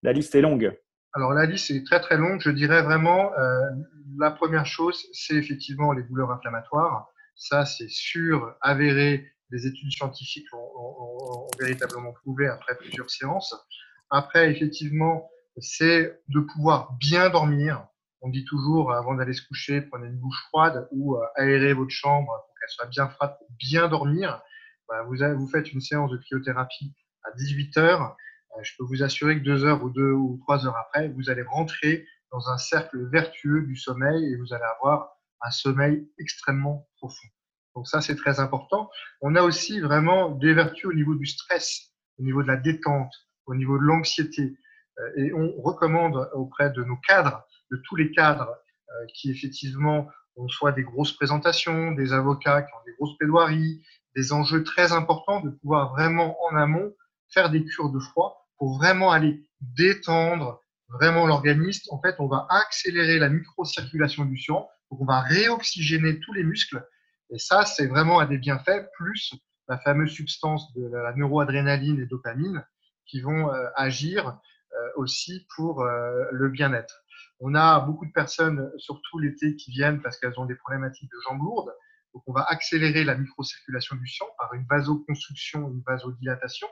la 0.04 0.14
liste 0.14 0.36
est 0.36 0.42
longue. 0.42 0.78
Alors 1.14 1.34
la 1.34 1.46
liste 1.46 1.72
est 1.72 1.86
très 1.86 2.00
très 2.00 2.18
longue. 2.18 2.40
Je 2.42 2.52
dirais 2.52 2.82
vraiment, 2.84 3.34
euh, 3.38 3.70
la 4.18 4.32
première 4.32 4.66
chose, 4.66 5.06
c'est 5.14 5.36
effectivement 5.36 5.92
les 5.92 6.04
douleurs 6.04 6.32
inflammatoires. 6.32 7.08
Ça, 7.36 7.66
c'est 7.66 7.90
sûr, 7.90 8.56
avéré. 8.62 9.28
Les 9.50 9.68
études 9.68 9.92
scientifiques 9.92 10.48
ont 10.54 11.48
véritablement 11.60 12.14
prouvé 12.14 12.48
après 12.48 12.78
plusieurs 12.78 13.10
séances. 13.10 13.54
Après, 14.10 14.50
effectivement, 14.50 15.30
c'est 15.58 16.22
de 16.30 16.40
pouvoir 16.40 16.94
bien 16.94 17.30
dormir. 17.30 17.86
On 18.22 18.30
dit 18.30 18.46
toujours, 18.46 18.94
avant 18.94 19.16
d'aller 19.16 19.34
se 19.34 19.46
coucher, 19.46 19.82
prenez 19.82 20.08
une 20.08 20.18
bouche 20.18 20.42
froide 20.48 20.88
ou 20.92 21.18
euh, 21.18 21.26
aérez 21.36 21.74
votre 21.74 21.92
chambre 21.92 22.32
pour 22.46 22.56
qu'elle 22.60 22.70
soit 22.70 22.86
bien 22.88 23.10
froide 23.10 23.36
pour 23.38 23.48
bien 23.58 23.90
dormir. 23.90 24.42
Bah, 24.88 25.04
vous, 25.04 25.18
vous 25.38 25.48
faites 25.48 25.74
une 25.74 25.82
séance 25.82 26.12
de 26.12 26.18
cryothérapie 26.18 26.94
à 27.24 27.32
18 27.36 27.78
heures. 27.78 28.16
Euh, 28.58 28.64
je 28.64 28.74
peux 28.78 28.84
vous 28.86 29.04
assurer 29.04 29.40
que 29.40 29.44
deux 29.44 29.66
heures 29.66 29.84
ou 29.84 29.90
deux 29.90 30.12
ou 30.12 30.40
trois 30.44 30.66
heures 30.66 30.78
après, 30.78 31.10
vous 31.10 31.30
allez 31.30 31.44
rentrer 31.44 32.06
dans 32.32 32.50
un 32.50 32.58
cercle 32.58 33.10
vertueux 33.10 33.62
du 33.64 33.76
sommeil 33.76 34.32
et 34.32 34.36
vous 34.38 34.54
allez 34.54 34.64
avoir 34.78 35.18
un 35.42 35.52
sommeil 35.52 36.08
extrêmement 36.20 36.88
profond. 36.98 37.28
Donc 37.76 37.88
ça, 37.88 38.02
c'est 38.02 38.16
très 38.16 38.40
important. 38.40 38.90
On 39.22 39.36
a 39.36 39.42
aussi 39.42 39.80
vraiment 39.80 40.30
des 40.30 40.54
vertus 40.54 40.86
au 40.86 40.94
niveau 40.94 41.16
du 41.16 41.26
stress, 41.26 41.92
au 42.20 42.24
niveau 42.24 42.44
de 42.44 42.48
la 42.48 42.58
détente, 42.58 43.14
au 43.46 43.56
niveau 43.56 43.78
de 43.78 43.84
l'anxiété. 43.84 44.58
Euh, 45.00 45.12
et 45.18 45.34
on 45.34 45.62
recommande 45.62 46.30
auprès 46.34 46.70
de 46.72 46.84
nos 46.84 46.98
cadres, 46.98 47.46
de 47.72 47.82
tous 47.88 47.96
les 47.96 48.12
cadres 48.12 48.50
euh, 48.50 49.06
qui 49.14 49.32
effectivement 49.32 50.10
ont 50.36 50.48
soit 50.48 50.72
des 50.72 50.84
grosses 50.84 51.14
présentations, 51.14 51.92
des 51.92 52.14
avocats 52.14 52.62
qui 52.62 52.74
ont 52.74 52.84
des 52.86 52.94
grosses 52.94 53.18
plaidoiries, 53.18 53.84
des 54.16 54.34
enjeux 54.34 54.64
très 54.64 54.92
importants, 54.92 55.42
de 55.42 55.50
pouvoir 55.50 55.92
vraiment 55.92 56.38
en 56.46 56.56
amont 56.56 56.94
faire 57.34 57.50
des 57.50 57.64
cures 57.64 57.90
de 57.90 58.00
froid 58.00 58.41
pour 58.62 58.78
vraiment 58.78 59.12
aller 59.12 59.44
détendre 59.60 60.62
vraiment 60.88 61.26
l'organisme. 61.26 61.90
En 61.90 62.00
fait, 62.00 62.14
on 62.20 62.28
va 62.28 62.46
accélérer 62.48 63.18
la 63.18 63.28
microcirculation 63.28 64.24
du 64.24 64.38
sang, 64.38 64.70
donc 64.92 65.02
on 65.02 65.06
va 65.06 65.22
réoxygéner 65.22 66.20
tous 66.20 66.32
les 66.34 66.44
muscles. 66.44 66.88
Et 67.32 67.40
ça, 67.40 67.66
c'est 67.66 67.88
vraiment 67.88 68.20
un 68.20 68.28
des 68.28 68.38
bienfaits, 68.38 68.86
plus 68.96 69.34
la 69.68 69.80
fameuse 69.80 70.12
substance 70.12 70.72
de 70.76 70.88
la 70.96 71.12
neuroadrénaline 71.16 72.02
et 72.02 72.06
dopamine 72.06 72.64
qui 73.08 73.22
vont 73.22 73.52
euh, 73.52 73.68
agir 73.76 74.28
euh, 74.28 74.90
aussi 74.96 75.48
pour 75.56 75.82
euh, 75.82 76.26
le 76.32 76.50
bien-être. 76.50 77.02
On 77.40 77.56
a 77.56 77.80
beaucoup 77.80 78.06
de 78.06 78.12
personnes, 78.12 78.72
surtout 78.78 79.18
l'été, 79.18 79.56
qui 79.56 79.72
viennent 79.72 80.04
parce 80.04 80.20
qu'elles 80.20 80.40
ont 80.40 80.46
des 80.46 80.54
problématiques 80.54 81.10
de 81.10 81.18
jambes 81.28 81.42
lourdes. 81.42 81.74
Donc, 82.14 82.22
on 82.28 82.32
va 82.32 82.44
accélérer 82.44 83.06
la 83.06 83.16
microcirculation 83.16 83.96
du 83.96 84.06
sang 84.06 84.28
par 84.38 84.54
une 84.54 84.68
vasoconstruction, 84.70 85.68
une 85.72 85.82
vasodilatation. 85.82 86.68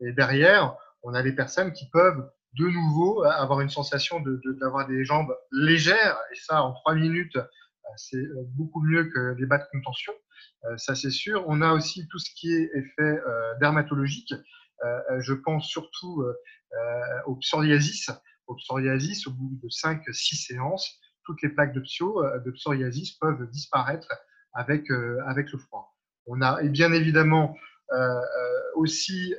Et 0.00 0.12
derrière, 0.12 0.74
on 1.02 1.14
a 1.14 1.22
des 1.22 1.32
personnes 1.32 1.72
qui 1.72 1.88
peuvent 1.90 2.30
de 2.58 2.66
nouveau 2.66 3.22
avoir 3.22 3.60
une 3.60 3.68
sensation 3.68 4.20
d'avoir 4.60 4.88
de, 4.88 4.94
des 4.94 5.04
jambes 5.04 5.32
légères. 5.52 6.18
Et 6.32 6.36
ça, 6.36 6.62
en 6.62 6.72
trois 6.72 6.94
minutes, 6.94 7.38
c'est 7.96 8.24
beaucoup 8.56 8.82
mieux 8.82 9.04
que 9.04 9.34
les 9.38 9.46
bas 9.46 9.58
de 9.58 9.66
contention. 9.70 10.12
ça, 10.76 10.94
c'est 10.94 11.10
sûr. 11.10 11.44
On 11.46 11.60
a 11.62 11.72
aussi 11.72 12.06
tout 12.08 12.18
ce 12.18 12.30
qui 12.34 12.52
est 12.52 12.70
effet 12.74 13.20
dermatologique. 13.60 14.34
je 15.18 15.32
pense 15.32 15.68
surtout 15.68 16.24
au 17.26 17.36
psoriasis. 17.36 18.10
Au 18.46 18.54
psoriasis, 18.56 19.28
au 19.28 19.30
bout 19.30 19.58
de 19.62 19.68
5-6 19.68 20.46
séances, 20.46 20.98
toutes 21.24 21.40
les 21.42 21.50
plaques 21.50 21.72
de, 21.72 21.80
psio, 21.80 22.20
de 22.44 22.50
psoriasis 22.50 23.12
peuvent 23.12 23.48
disparaître 23.50 24.08
avec, 24.52 24.90
avec 25.26 25.52
le 25.52 25.58
froid. 25.58 25.96
On 26.26 26.42
a 26.42 26.60
et 26.62 26.68
bien 26.68 26.92
évidemment 26.92 27.56
aussi 28.74 29.34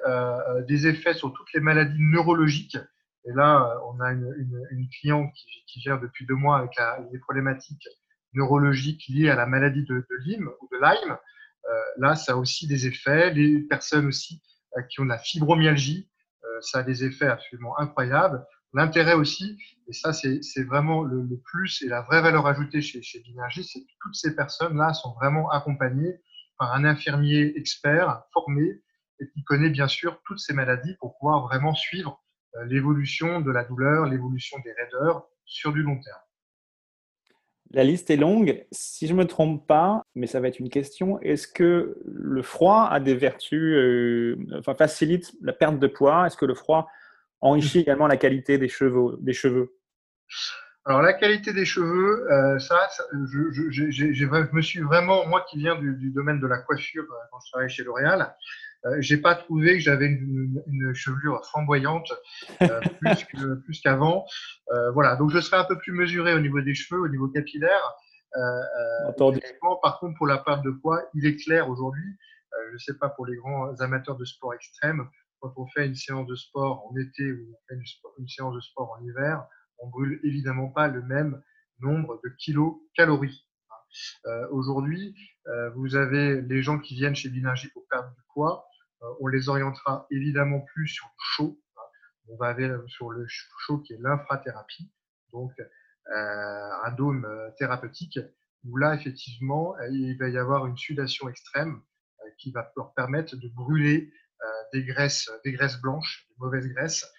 des 0.68 0.88
effets 0.88 1.14
sur 1.14 1.34
toutes 1.34 1.54
les 1.54 1.62
maladies 1.62 1.98
neurologiques 2.00 2.78
et 3.26 3.32
là, 3.34 3.64
euh, 3.64 3.80
on 3.86 4.00
a 4.00 4.12
une, 4.12 4.90
cliente 5.00 5.32
qui, 5.34 5.64
qui, 5.68 5.80
gère 5.80 6.00
depuis 6.00 6.26
deux 6.26 6.36
mois 6.36 6.58
avec 6.58 6.76
la, 6.76 7.00
des 7.12 7.20
problématiques 7.20 7.88
neurologiques 8.34 9.06
liées 9.08 9.30
à 9.30 9.36
la 9.36 9.46
maladie 9.46 9.84
de, 9.86 10.06
Lyme 10.26 10.50
ou 10.62 10.70
de 10.72 10.78
Lyme. 10.78 11.18
Euh, 11.70 11.82
là, 11.98 12.16
ça 12.16 12.34
a 12.34 12.36
aussi 12.36 12.68
des 12.68 12.88
effets. 12.88 13.32
Les 13.34 13.60
personnes 13.60 14.08
aussi 14.08 14.42
euh, 14.78 14.82
qui 14.84 15.02
ont 15.02 15.04
de 15.04 15.10
la 15.10 15.20
fibromyalgie, 15.20 16.10
euh, 16.44 16.62
ça 16.62 16.80
a 16.80 16.84
des 16.84 17.04
effets 17.04 17.28
absolument 17.28 17.78
incroyables. 17.78 18.46
L'intérêt 18.74 19.16
aussi, 19.16 19.60
et 19.88 19.94
ça 19.94 20.14
c'est 20.14 20.64
vraiment 20.64 21.04
le, 21.04 21.28
plus 21.44 21.82
et 21.82 21.90
la 21.90 22.04
vraie 22.04 22.22
valeur 22.22 22.48
ajoutée 22.48 22.82
chez, 22.82 23.02
chez 23.02 23.22
c'est 23.22 23.82
que 23.82 23.92
toutes 24.00 24.16
ces 24.16 24.34
personnes-là 24.34 24.94
sont 24.94 25.14
vraiment 25.16 25.50
accompagnées 25.50 26.22
par 26.62 26.76
un 26.76 26.86
infirmier 26.86 27.58
expert 27.58 28.22
formé 28.34 28.84
et 29.20 29.28
qui 29.34 29.44
connaît 29.44 29.72
bien 29.72 29.88
sûr 29.88 30.22
toutes 30.28 30.38
ces 30.38 30.54
maladies 30.54 30.96
pour 31.00 31.18
pouvoir 31.18 31.42
vraiment 31.48 31.74
suivre 31.74 32.22
euh, 32.56 32.66
l'évolution 32.66 33.42
de 33.42 33.50
la 33.50 33.64
douleur, 33.64 34.06
l'évolution 34.06 34.60
des 34.64 34.72
raideurs 34.72 35.28
sur 35.44 35.74
du 35.74 35.82
long 35.82 36.00
terme. 36.00 36.20
La 37.72 37.84
liste 37.84 38.12
est 38.12 38.16
longue. 38.16 38.64
Si 38.72 39.08
je 39.08 39.14
ne 39.14 39.18
me 39.18 39.26
trompe 39.26 39.66
pas, 39.66 40.04
mais 40.14 40.28
ça 40.28 40.40
va 40.40 40.50
être 40.50 40.60
une 40.60 40.70
question, 40.70 41.20
est-ce 41.22 41.48
que 41.48 41.98
le 42.06 42.44
froid 42.44 42.88
a 42.92 43.00
des 43.00 43.16
vertus, 43.16 43.74
euh, 43.74 44.38
enfin 44.60 44.76
facilite 44.76 45.34
la 45.42 45.54
perte 45.54 45.80
de 45.80 45.88
poids? 45.88 46.28
Est-ce 46.28 46.38
que 46.38 46.46
le 46.46 46.54
froid 46.54 46.88
enrichit 47.40 47.80
également 47.80 48.06
la 48.06 48.18
qualité 48.18 48.60
des 48.60 48.70
cheveux, 48.70 49.18
des 49.20 49.34
cheveux? 49.34 49.74
Alors 50.86 51.02
la 51.02 51.14
qualité 51.14 51.54
des 51.54 51.66
cheveux, 51.66 52.32
euh, 52.32 52.58
ça, 52.58 52.90
je, 53.26 53.52
je, 53.52 53.70
je, 53.70 54.12
je, 54.14 54.26
me 54.26 54.62
suis 54.62 54.80
vraiment, 54.80 55.28
moi 55.28 55.46
qui 55.50 55.60
viens 55.60 55.76
du, 55.76 55.96
du 55.96 56.12
domaine 56.12 56.40
de 56.40 56.48
la 56.48 56.58
coiffure 56.58 57.06
quand 57.32 57.40
je 57.46 57.52
travaillais 57.52 57.70
chez 57.70 57.84
L'Oréal, 57.84 58.36
euh, 58.86 58.98
j'ai 59.00 59.18
pas 59.18 59.36
trouvé 59.36 59.74
que 59.74 59.80
j'avais 59.80 60.08
une, 60.08 60.62
une, 60.66 60.94
chevelure 60.96 61.46
flamboyante 61.46 62.12
euh, 62.64 62.80
plus, 63.66 63.82
qu'avant. 63.82 64.26
Euh, 64.72 64.92
voilà, 64.92 65.16
donc 65.16 65.30
je 65.32 65.40
serai 65.40 65.58
un 65.58 65.66
peu 65.66 65.78
plus 65.78 65.92
mesuré 65.92 66.34
au 66.34 66.40
niveau 66.40 66.62
des 66.62 66.74
cheveux, 66.74 67.02
au 67.02 67.08
niveau 67.08 67.28
capillaire. 67.28 67.82
par 69.82 70.00
contre, 70.00 70.18
pour 70.18 70.28
la 70.28 70.40
perte 70.40 70.64
de 70.64 70.72
poids, 70.72 71.04
il 71.14 71.26
est 71.26 71.36
clair 71.36 71.70
aujourd'hui. 71.70 72.18
je 72.70 72.74
ne 72.74 72.80
sais 72.80 72.98
pas 72.98 73.10
pour 73.10 73.28
les 73.28 73.36
grands 73.36 73.80
amateurs 73.82 74.18
de 74.18 74.26
sport 74.26 74.54
extrême, 74.56 75.08
quand 75.40 75.54
on 75.58 75.68
fait 75.68 75.86
une 75.86 75.96
séance 75.96 76.28
de 76.28 76.36
sport 76.36 76.88
en 76.90 76.98
été 76.98 77.32
ou 77.32 77.50
on 77.52 77.58
fait 77.68 77.76
une, 77.76 77.84
une 78.20 78.28
séance 78.28 78.56
de 78.56 78.62
sport 78.62 78.98
en 78.98 79.04
hiver, 79.04 79.46
on 79.82 79.90
brûle 79.90 80.20
évidemment 80.24 80.70
pas 80.70 80.88
le 80.88 81.02
même 81.02 81.42
nombre 81.80 82.20
de 82.24 82.30
kilocalories. 82.30 83.46
Euh, 84.26 84.48
Aujourd'hui, 84.52 85.16
euh, 85.48 85.70
vous 85.72 85.96
avez 85.96 86.42
les 86.42 86.62
gens 86.62 86.80
qui 86.80 86.96
viennent 86.96 87.16
chez 87.16 87.30
Binergie 87.30 87.68
pour 87.70 87.88
perdre 87.88 88.10
du 88.12 88.22
poids. 88.34 88.66
Euh, 89.02 89.08
on 89.20 89.28
les 89.28 89.50
orientera 89.50 90.08
évidemment 90.12 90.62
plus 90.62 90.88
sur 90.88 91.06
le 91.06 91.20
chaud. 91.20 91.60
On 92.30 92.38
va 92.38 92.48
aller 92.48 92.74
sur 92.88 93.10
le 93.10 93.26
chaud 93.28 93.80
qui 93.80 93.94
est 93.94 94.00
l'infrathérapie, 94.00 94.90
donc 95.34 95.52
euh, 95.60 96.70
un 96.84 96.92
dôme 96.92 97.28
thérapeutique, 97.58 98.20
où 98.64 98.78
là, 98.78 98.96
effectivement, 98.96 99.76
il 99.92 100.18
va 100.18 100.30
y 100.30 100.38
avoir 100.38 100.66
une 100.68 100.78
sudation 100.78 101.28
extrême 101.28 101.82
qui 102.38 102.52
va 102.52 102.72
leur 102.78 102.94
permettre 102.94 103.36
de 103.36 103.50
brûler 103.50 104.14
des 104.72 104.86
graisses, 104.86 105.30
des 105.44 105.52
graisses 105.52 105.82
blanches, 105.82 106.26
des 106.30 106.36
mauvaises 106.38 106.68
graisses, 106.68 107.12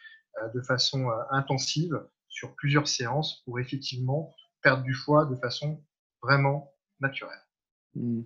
de 0.54 0.62
façon 0.62 1.10
intensive 1.30 2.00
sur 2.32 2.56
plusieurs 2.56 2.88
séances 2.88 3.42
pour 3.44 3.60
effectivement 3.60 4.34
perdre 4.62 4.82
du 4.82 4.94
foie 4.94 5.26
de 5.26 5.36
façon 5.36 5.82
vraiment 6.22 6.72
naturelle. 7.00 7.38
Mmh. 7.94 8.22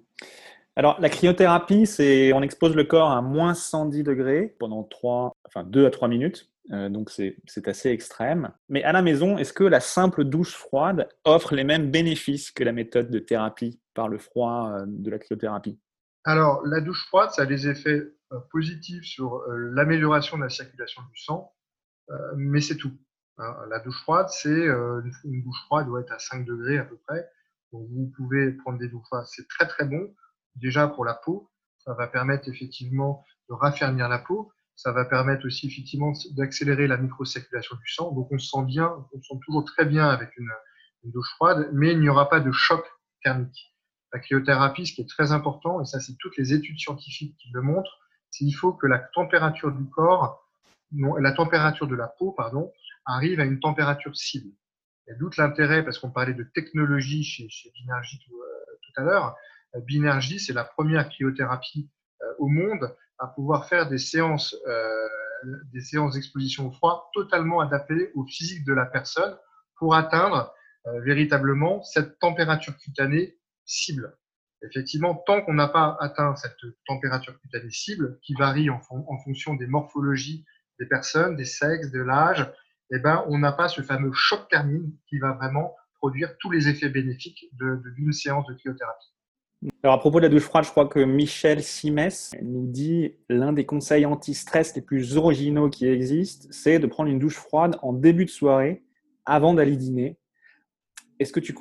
Alors, 0.76 1.00
la 1.00 1.08
cryothérapie, 1.08 1.86
c'est 1.86 2.32
on 2.34 2.42
expose 2.42 2.76
le 2.76 2.84
corps 2.84 3.10
à 3.10 3.22
moins 3.22 3.54
110 3.54 4.02
degrés 4.02 4.54
pendant 4.58 4.84
3, 4.84 5.32
enfin 5.46 5.64
2 5.64 5.86
à 5.86 5.90
3 5.90 6.08
minutes. 6.08 6.50
Euh, 6.72 6.88
donc, 6.88 7.10
c'est 7.10 7.36
assez 7.66 7.90
extrême. 7.90 8.52
Mais 8.68 8.82
à 8.82 8.92
la 8.92 9.00
maison, 9.00 9.38
est-ce 9.38 9.52
que 9.52 9.64
la 9.64 9.80
simple 9.80 10.24
douche 10.24 10.54
froide 10.54 11.08
offre 11.24 11.54
les 11.54 11.64
mêmes 11.64 11.90
bénéfices 11.90 12.50
que 12.50 12.62
la 12.62 12.72
méthode 12.72 13.10
de 13.10 13.18
thérapie 13.18 13.80
par 13.94 14.08
le 14.08 14.18
froid 14.18 14.70
euh, 14.72 14.84
de 14.86 15.10
la 15.10 15.18
cryothérapie? 15.18 15.78
Alors, 16.24 16.60
la 16.66 16.80
douche 16.80 17.06
froide, 17.06 17.30
ça 17.30 17.42
a 17.42 17.46
des 17.46 17.68
effets 17.68 18.02
euh, 18.32 18.38
positifs 18.50 19.04
sur 19.04 19.42
l'amélioration 19.48 20.36
de 20.36 20.42
la 20.42 20.50
circulation 20.50 21.02
du 21.10 21.22
sang, 21.22 21.52
mais 22.36 22.60
c'est 22.60 22.76
tout. 22.76 22.92
Hein. 23.38 23.54
La 23.68 23.78
douche 23.80 24.00
froide, 24.02 24.28
c'est 24.28 24.66
une 25.24 25.42
douche 25.42 25.62
froide 25.66 25.86
doit 25.86 26.00
être 26.00 26.12
à 26.12 26.18
5 26.18 26.44
degrés 26.44 26.78
à 26.78 26.84
peu 26.84 26.96
près. 27.06 27.28
Vous 27.72 28.12
pouvez 28.16 28.52
prendre 28.52 28.78
des 28.78 28.88
douches 28.88 29.06
froides, 29.06 29.26
c'est 29.26 29.48
très 29.48 29.66
très 29.66 29.84
bon 29.84 30.14
déjà 30.56 30.88
pour 30.88 31.04
la 31.04 31.14
peau. 31.14 31.50
Ça 31.78 31.94
va 31.94 32.06
permettre 32.06 32.48
effectivement 32.48 33.24
de 33.48 33.54
raffermir 33.54 34.08
la 34.08 34.18
peau. 34.18 34.52
Ça 34.74 34.92
va 34.92 35.04
permettre 35.04 35.46
aussi 35.46 35.66
effectivement 35.68 36.12
d'accélérer 36.32 36.86
la 36.86 36.96
microcirculation 36.96 37.76
du 37.76 37.88
sang. 37.88 38.12
Donc 38.12 38.28
on 38.30 38.38
se 38.38 38.48
sent 38.48 38.64
bien, 38.64 38.92
on 39.12 39.22
se 39.22 39.28
sent 39.28 39.40
toujours 39.44 39.64
très 39.64 39.86
bien 39.86 40.08
avec 40.08 40.36
une, 40.36 40.50
douche 41.04 41.30
froide, 41.36 41.70
mais 41.72 41.92
il 41.92 42.00
n'y 42.00 42.08
aura 42.08 42.28
pas 42.28 42.40
de 42.40 42.50
choc 42.50 42.84
thermique. 43.22 43.72
La 44.12 44.18
cryothérapie, 44.18 44.88
ce 44.88 44.94
qui 44.94 45.02
est 45.02 45.08
très 45.08 45.30
important, 45.30 45.80
et 45.80 45.84
ça 45.84 46.00
c'est 46.00 46.16
toutes 46.18 46.36
les 46.36 46.52
études 46.52 46.80
scientifiques 46.80 47.36
qui 47.38 47.48
le 47.52 47.62
montrent, 47.62 48.00
c'est 48.30 48.44
qu'il 48.44 48.56
faut 48.56 48.72
que 48.72 48.88
la 48.88 48.98
température 48.98 49.70
du 49.70 49.88
corps, 49.88 50.44
la 51.20 51.30
température 51.30 51.86
de 51.86 51.94
la 51.94 52.08
peau, 52.08 52.32
pardon, 52.32 52.72
arrive 53.06 53.40
à 53.40 53.44
une 53.44 53.60
température 53.60 54.16
cible. 54.16 54.50
Et 55.08 55.14
d'où 55.14 55.30
l'intérêt, 55.38 55.84
parce 55.84 55.98
qu'on 55.98 56.10
parlait 56.10 56.34
de 56.34 56.42
technologie 56.42 57.22
chez, 57.22 57.48
chez 57.48 57.70
Binergie 57.70 58.18
tout, 58.26 58.34
euh, 58.34 58.76
tout 58.82 59.00
à 59.00 59.04
l'heure, 59.04 59.36
euh, 59.74 59.80
Binergie, 59.80 60.40
c'est 60.40 60.52
la 60.52 60.64
première 60.64 61.08
cryothérapie 61.08 61.90
euh, 62.22 62.26
au 62.38 62.48
monde 62.48 62.94
à 63.18 63.28
pouvoir 63.28 63.68
faire 63.68 63.88
des 63.88 63.98
séances, 63.98 64.54
euh, 64.66 65.08
des 65.72 65.80
séances 65.80 66.14
d'exposition 66.14 66.68
au 66.68 66.70
froid 66.72 67.10
totalement 67.14 67.60
adaptées 67.60 68.10
au 68.14 68.24
physique 68.26 68.64
de 68.64 68.74
la 68.74 68.86
personne 68.86 69.36
pour 69.78 69.94
atteindre 69.94 70.52
véritablement 71.02 71.82
cette 71.82 72.18
température 72.20 72.76
cutanée 72.76 73.36
cible. 73.64 74.16
Effectivement, 74.62 75.14
tant 75.26 75.42
qu'on 75.42 75.54
n'a 75.54 75.66
pas 75.66 75.96
atteint 76.00 76.36
cette 76.36 76.56
température 76.86 77.38
cutanée 77.40 77.70
cible, 77.70 78.18
qui 78.22 78.34
varie 78.34 78.70
en 78.70 78.80
fonction 79.24 79.54
des 79.54 79.66
morphologies 79.66 80.44
des 80.78 80.86
personnes, 80.86 81.36
des 81.36 81.44
sexes, 81.44 81.90
de 81.90 82.00
l'âge, 82.00 82.46
eh 82.92 82.98
ben, 82.98 83.24
on 83.28 83.38
n'a 83.38 83.52
pas 83.52 83.68
ce 83.68 83.82
fameux 83.82 84.12
choc 84.12 84.48
thermique 84.48 84.94
qui 85.08 85.18
va 85.18 85.32
vraiment 85.32 85.74
produire 85.94 86.36
tous 86.38 86.50
les 86.50 86.68
effets 86.68 86.88
bénéfiques 86.88 87.50
d'une 87.52 88.12
séance 88.12 88.46
de 88.46 88.54
cryothérapie. 88.54 89.12
Alors 89.82 89.94
à 89.94 89.98
propos 89.98 90.18
de 90.18 90.24
la 90.24 90.28
douche 90.28 90.42
froide, 90.42 90.64
je 90.64 90.70
crois 90.70 90.86
que 90.86 91.00
Michel 91.00 91.62
Simès 91.62 92.32
nous 92.42 92.66
dit 92.66 93.14
l'un 93.28 93.52
des 93.52 93.64
conseils 93.64 94.04
anti-stress 94.04 94.76
les 94.76 94.82
plus 94.82 95.16
originaux 95.16 95.70
qui 95.70 95.86
existent, 95.86 96.48
c'est 96.50 96.78
de 96.78 96.86
prendre 96.86 97.10
une 97.10 97.18
douche 97.18 97.36
froide 97.36 97.78
en 97.82 97.92
début 97.92 98.26
de 98.26 98.30
soirée 98.30 98.84
avant 99.24 99.54
d'aller 99.54 99.76
dîner. 99.76 100.18
Est-ce 101.18 101.32
que, 101.32 101.40
tu 101.40 101.54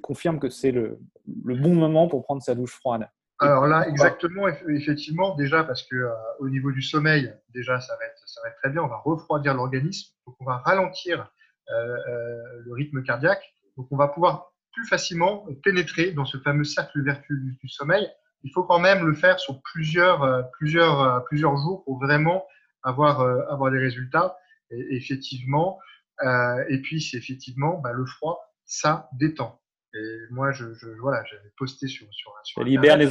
confirmes 0.00 0.38
que 0.38 0.48
c'est 0.48 0.70
le, 0.70 1.00
bon 1.26 1.74
moment 1.74 2.06
pour 2.06 2.22
prendre 2.22 2.42
sa 2.42 2.54
douche 2.54 2.74
froide? 2.74 3.08
Alors 3.42 3.66
là, 3.66 3.88
exactement, 3.88 4.48
effectivement, 4.48 5.34
déjà 5.34 5.64
parce 5.64 5.82
que 5.82 5.96
euh, 5.96 6.10
au 6.38 6.48
niveau 6.48 6.70
du 6.72 6.82
sommeil, 6.82 7.32
déjà 7.50 7.80
ça 7.80 7.96
va, 7.96 8.04
être, 8.06 8.22
ça 8.26 8.40
va 8.42 8.48
être 8.48 8.56
très 8.58 8.70
bien, 8.70 8.82
on 8.82 8.88
va 8.88 8.98
refroidir 8.98 9.54
l'organisme, 9.54 10.12
donc 10.26 10.36
on 10.40 10.44
va 10.44 10.58
ralentir 10.58 11.30
euh, 11.70 11.74
euh, 11.74 12.42
le 12.64 12.72
rythme 12.72 13.02
cardiaque, 13.02 13.42
donc 13.76 13.86
on 13.90 13.96
va 13.96 14.08
pouvoir 14.08 14.52
plus 14.72 14.86
facilement 14.86 15.46
pénétrer 15.62 16.12
dans 16.12 16.24
ce 16.24 16.38
fameux 16.38 16.64
cercle 16.64 17.02
vertueux 17.02 17.38
du, 17.38 17.68
sommeil. 17.68 18.08
Il 18.42 18.50
faut 18.52 18.64
quand 18.64 18.80
même 18.80 19.06
le 19.06 19.14
faire 19.14 19.38
sur 19.38 19.62
plusieurs, 19.62 20.22
euh, 20.22 20.42
plusieurs, 20.58 21.00
euh, 21.00 21.20
plusieurs 21.20 21.56
jours 21.56 21.84
pour 21.84 21.98
vraiment 21.98 22.44
avoir, 22.82 23.20
euh, 23.20 23.42
avoir 23.48 23.70
des 23.70 23.78
résultats. 23.78 24.36
Et, 24.70 24.96
effectivement, 24.96 25.78
euh, 26.24 26.64
et 26.68 26.80
puis 26.80 27.00
c'est 27.00 27.18
effectivement 27.18 27.78
bah, 27.78 27.92
le 27.92 28.06
froid, 28.06 28.40
ça 28.64 29.08
détend. 29.12 29.61
Et 29.94 30.18
moi, 30.30 30.52
je, 30.52 30.72
je 30.74 30.88
voilà, 31.00 31.22
j'avais 31.30 31.50
posté 31.56 31.86
sur, 31.86 32.06
sur, 32.12 32.32
sur 32.44 32.62
Ça 32.62 32.64
libère 32.66 32.96
les, 32.96 33.06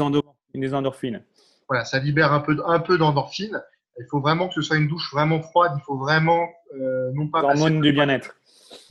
les, 0.53 0.73
endorphines. 0.73 1.23
Voilà, 1.69 1.85
ça 1.85 1.99
libère 1.99 2.33
un 2.33 2.39
peu, 2.39 2.57
un 2.65 2.79
peu 2.79 2.97
d'endorphines. 2.97 3.61
Il 3.99 4.05
faut 4.09 4.19
vraiment 4.19 4.47
que 4.47 4.55
ce 4.55 4.61
soit 4.61 4.77
une 4.77 4.87
douche 4.87 5.11
vraiment 5.11 5.41
froide. 5.41 5.73
Il 5.77 5.83
faut 5.83 5.97
vraiment 5.97 6.49
euh, 6.73 7.11
non 7.13 7.27
pas. 7.27 7.41
L'hormone 7.41 7.81
du 7.81 7.91
bien-être. 7.91 8.35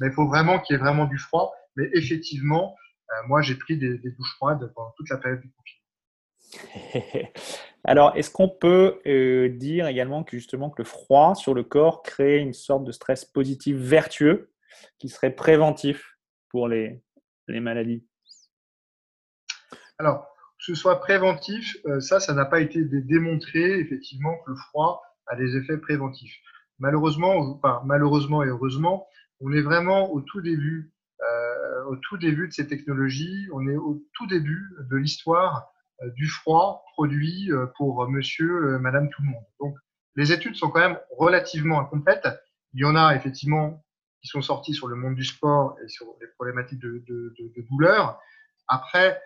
Mais 0.00 0.08
il 0.08 0.12
faut 0.12 0.28
vraiment 0.28 0.60
qu'il 0.60 0.74
y 0.74 0.78
ait 0.78 0.82
vraiment 0.82 1.06
du 1.06 1.18
froid. 1.18 1.52
Mais 1.76 1.88
effectivement, 1.94 2.76
euh, 3.10 3.26
moi, 3.26 3.42
j'ai 3.42 3.56
pris 3.56 3.76
des, 3.76 3.98
douches 3.98 4.34
froides 4.36 4.72
pendant 4.74 4.92
toute 4.96 5.08
la 5.10 5.16
période 5.16 5.40
du 5.40 5.50
confinement. 5.50 7.30
Alors, 7.84 8.12
est-ce 8.14 8.30
qu'on 8.30 8.48
peut 8.48 9.00
euh, 9.06 9.48
dire 9.48 9.86
également 9.86 10.22
que 10.22 10.36
justement 10.36 10.70
que 10.70 10.82
le 10.82 10.84
froid 10.84 11.34
sur 11.34 11.54
le 11.54 11.64
corps 11.64 12.02
crée 12.02 12.38
une 12.38 12.52
sorte 12.52 12.84
de 12.84 12.92
stress 12.92 13.24
positif 13.24 13.76
vertueux 13.76 14.50
qui 14.98 15.08
serait 15.08 15.34
préventif 15.34 16.18
pour 16.50 16.68
les, 16.68 17.02
les 17.50 17.60
maladies 17.60 18.06
Alors, 19.98 20.30
que 20.58 20.64
ce 20.66 20.74
soit 20.74 21.00
préventif, 21.00 21.76
euh, 21.86 22.00
ça, 22.00 22.20
ça 22.20 22.34
n'a 22.34 22.44
pas 22.44 22.60
été 22.60 22.84
démontré 22.84 23.80
effectivement 23.80 24.36
que 24.44 24.50
le 24.50 24.56
froid 24.56 25.02
a 25.26 25.36
des 25.36 25.56
effets 25.56 25.78
préventifs. 25.78 26.36
Malheureusement, 26.78 27.60
malheureusement 27.84 28.42
et 28.42 28.48
heureusement, 28.48 29.06
on 29.40 29.52
est 29.52 29.62
vraiment 29.62 30.12
au 30.12 30.20
tout 30.20 30.40
début, 30.42 30.92
euh, 31.22 31.84
au 31.84 31.96
tout 31.96 32.18
début 32.18 32.48
de 32.48 32.52
ces 32.52 32.66
technologies. 32.66 33.48
On 33.52 33.66
est 33.68 33.76
au 33.76 34.02
tout 34.14 34.26
début 34.26 34.66
de 34.90 34.96
l'histoire 34.96 35.72
euh, 36.02 36.10
du 36.10 36.28
froid 36.28 36.84
produit 36.92 37.50
pour 37.76 38.06
monsieur, 38.08 38.78
madame, 38.78 39.08
tout 39.10 39.22
le 39.22 39.28
monde. 39.28 39.44
Donc, 39.60 39.76
les 40.16 40.32
études 40.32 40.56
sont 40.56 40.68
quand 40.68 40.80
même 40.80 40.98
relativement 41.16 41.80
incomplètes. 41.80 42.28
Il 42.74 42.80
y 42.80 42.84
en 42.84 42.96
a 42.96 43.14
effectivement 43.14 43.82
qui 44.20 44.28
sont 44.28 44.42
sortis 44.42 44.74
sur 44.74 44.88
le 44.88 44.96
monde 44.96 45.14
du 45.14 45.24
sport 45.24 45.76
et 45.84 45.88
sur 45.88 46.06
les 46.20 46.26
problématiques 46.28 46.80
de, 46.80 47.02
de, 47.06 47.34
de, 47.38 47.66
douleur. 47.70 48.20
Après, 48.68 49.20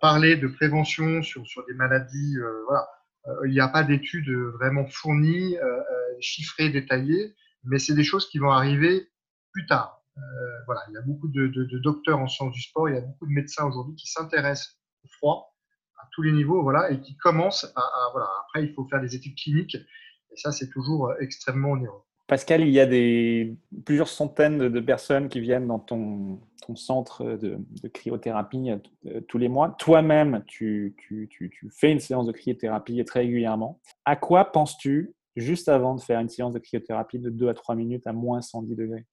parler 0.00 0.36
de 0.36 0.48
prévention 0.48 1.22
sur, 1.22 1.46
sur 1.46 1.64
des 1.66 1.74
maladies, 1.74 2.36
voilà, 2.66 2.88
il 3.46 3.52
n'y 3.52 3.60
a 3.60 3.68
pas 3.68 3.84
d'études 3.84 4.30
vraiment 4.30 4.86
fournies, 4.86 5.56
chiffrées, 6.20 6.70
détaillées, 6.70 7.34
mais 7.64 7.78
c'est 7.78 7.94
des 7.94 8.04
choses 8.04 8.28
qui 8.28 8.38
vont 8.38 8.50
arriver 8.50 9.08
plus 9.52 9.66
tard. 9.66 10.00
Euh, 10.16 10.20
voilà, 10.66 10.82
il 10.88 10.94
y 10.94 10.96
a 10.96 11.02
beaucoup 11.02 11.28
de, 11.28 11.78
docteurs 11.78 12.18
en 12.18 12.28
sciences 12.28 12.52
du 12.52 12.60
sport, 12.60 12.88
il 12.88 12.94
y 12.94 12.98
a 12.98 13.00
beaucoup 13.00 13.26
de 13.26 13.32
médecins 13.32 13.66
aujourd'hui 13.66 13.94
qui 13.94 14.10
s'intéressent 14.10 14.78
au 15.04 15.08
froid 15.08 15.56
à 15.98 16.08
tous 16.12 16.22
les 16.22 16.32
niveaux, 16.32 16.62
voilà, 16.62 16.90
et 16.90 17.00
qui 17.00 17.16
commencent 17.16 17.70
à, 17.76 17.82
voilà. 18.12 18.28
Après, 18.44 18.64
il 18.64 18.74
faut 18.74 18.86
faire 18.88 19.00
des 19.00 19.14
études 19.14 19.36
cliniques, 19.36 19.76
et 19.76 20.36
ça, 20.36 20.52
c'est 20.52 20.70
toujours 20.70 21.12
extrêmement 21.20 21.72
onéreux. 21.72 22.02
Pascal, 22.30 22.60
il 22.60 22.68
y 22.68 22.78
a 22.78 22.86
plusieurs 23.84 24.06
centaines 24.06 24.68
de 24.68 24.80
personnes 24.80 25.28
qui 25.28 25.40
viennent 25.40 25.66
dans 25.66 25.80
ton, 25.80 26.38
centre 26.76 27.24
de, 27.24 27.58
cryothérapie 27.88 28.70
euh, 29.06 29.20
tous 29.22 29.36
les 29.36 29.48
mois. 29.48 29.74
Toi-même, 29.80 30.44
tu, 30.46 30.94
fais 31.72 31.90
une 31.90 31.98
séance 31.98 32.28
de 32.28 32.32
cryothérapie 32.32 33.04
très 33.04 33.22
régulièrement. 33.22 33.80
À 34.04 34.14
quoi 34.14 34.44
penses-tu 34.44 35.12
juste 35.34 35.68
avant 35.68 35.96
de 35.96 36.00
faire 36.00 36.20
une 36.20 36.28
séance 36.28 36.52
de 36.52 36.60
cryothérapie 36.60 37.18
de 37.18 37.30
2 37.30 37.48
à 37.48 37.54
3 37.54 37.74
minutes 37.74 38.06
à 38.06 38.12
moins 38.12 38.40
110 38.40 38.76
degrés? 38.76 39.06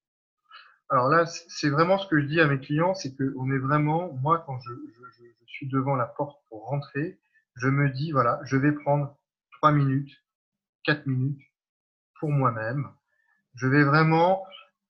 Alors 0.89 1.09
là, 1.09 1.25
c'est 1.25 1.71
vraiment 1.71 1.97
ce 1.97 2.05
que 2.05 2.21
je 2.21 2.27
dis 2.27 2.39
à 2.39 2.45
mes 2.45 2.59
clients, 2.59 2.93
c'est 2.93 3.15
qu'on 3.17 3.49
est 3.49 3.57
vraiment, 3.57 4.13
moi, 4.21 4.43
quand 4.45 4.59
je, 4.59 4.73
je, 4.73 5.23
suis 5.47 5.67
devant 5.67 5.95
la 5.95 6.05
porte 6.05 6.39
pour 6.49 6.67
rentrer, 6.67 7.17
je 7.55 7.67
me 7.67 7.89
dis, 7.89 8.11
voilà, 8.11 8.39
je 8.43 8.57
vais 8.57 8.73
prendre 8.73 9.17
trois 9.53 9.71
minutes, 9.71 10.15
quatre 10.83 11.07
minutes 11.07 11.41
pour 12.19 12.29
moi-même. 12.29 12.91
Je 13.57 13.67
vais 13.67 13.83
vraiment 13.83 14.43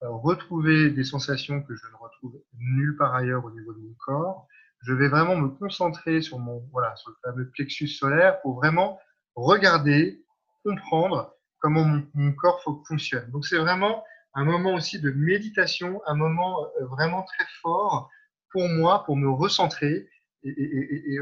euh, 0.04 0.10
retrouver 0.10 0.92
des 0.92 1.04
sensations 1.04 1.62
que 1.64 1.76
je 1.76 1.88
ne 1.88 1.96
retrouve 1.96 2.40
nulle 2.60 2.96
part 2.98 3.16
ailleurs 3.16 3.46
au 3.46 3.52
niveau 3.52 3.74
de 3.74 3.80
mon 3.80 3.96
corps. 4.06 4.48
Je 4.82 4.94
vais 4.94 5.08
vraiment 5.08 5.36
me 5.36 5.48
concentrer 5.48 6.22
sur 6.22 6.38
mon, 6.38 6.64
voilà, 6.72 6.96
sur 6.98 7.10
le 7.10 7.16
fameux 7.24 7.50
plexus 7.50 7.88
solaire 7.88 8.40
pour 8.42 8.56
vraiment 8.56 9.00
regarder, 9.36 10.24
comprendre 10.64 11.34
comment 11.60 11.86
mon, 12.14 12.32
corps 12.34 12.62
fonctionne. 12.88 13.30
Donc 13.32 13.46
c'est 13.46 13.58
vraiment 13.58 14.04
un 14.34 14.44
moment 14.44 14.76
aussi 14.76 15.00
de 15.00 15.12
méditation, 15.12 16.02
un 16.06 16.16
moment 16.16 16.66
euh, 16.66 16.86
vraiment 16.86 17.24
très 17.24 17.46
fort 17.62 18.10
pour 18.52 18.68
moi, 18.68 19.04
pour 19.06 19.16
me 19.16 19.30
recentrer 19.30 20.08
et, 20.44 21.20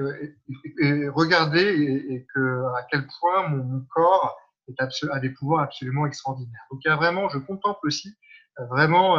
regarder 1.10 2.04
et, 2.10 2.26
que, 2.34 2.66
à 2.76 2.84
quel 2.92 3.08
point 3.20 3.48
mon, 3.48 3.86
corps 3.94 4.38
est 4.68 5.10
a 5.12 5.20
des 5.20 5.30
pouvoirs 5.30 5.64
absolument 5.64 6.06
extraordinaires. 6.06 6.66
Donc 6.72 6.82
il 6.86 6.92
vraiment, 6.92 7.30
je 7.30 7.38
contemple 7.38 7.88
aussi 7.88 8.16
euh, 8.60 8.66
vraiment 8.66 9.18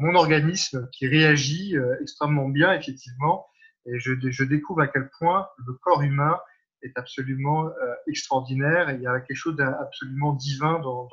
mon 0.00 0.14
organisme 0.14 0.88
qui 0.92 1.06
réagit 1.06 1.76
extrêmement 2.00 2.48
bien, 2.48 2.72
effectivement, 2.72 3.46
et 3.86 3.98
je, 3.98 4.44
découvre 4.44 4.82
à 4.82 4.88
quel 4.88 5.08
point 5.18 5.48
le 5.66 5.74
corps 5.74 6.02
humain 6.02 6.38
est 6.82 6.96
absolument 6.98 7.70
extraordinaire 8.08 8.90
il 8.90 9.00
y 9.00 9.06
a 9.06 9.20
quelque 9.20 9.36
chose 9.36 9.56
d'absolument 9.56 10.32
divin 10.32 10.80
dans, 10.80 11.08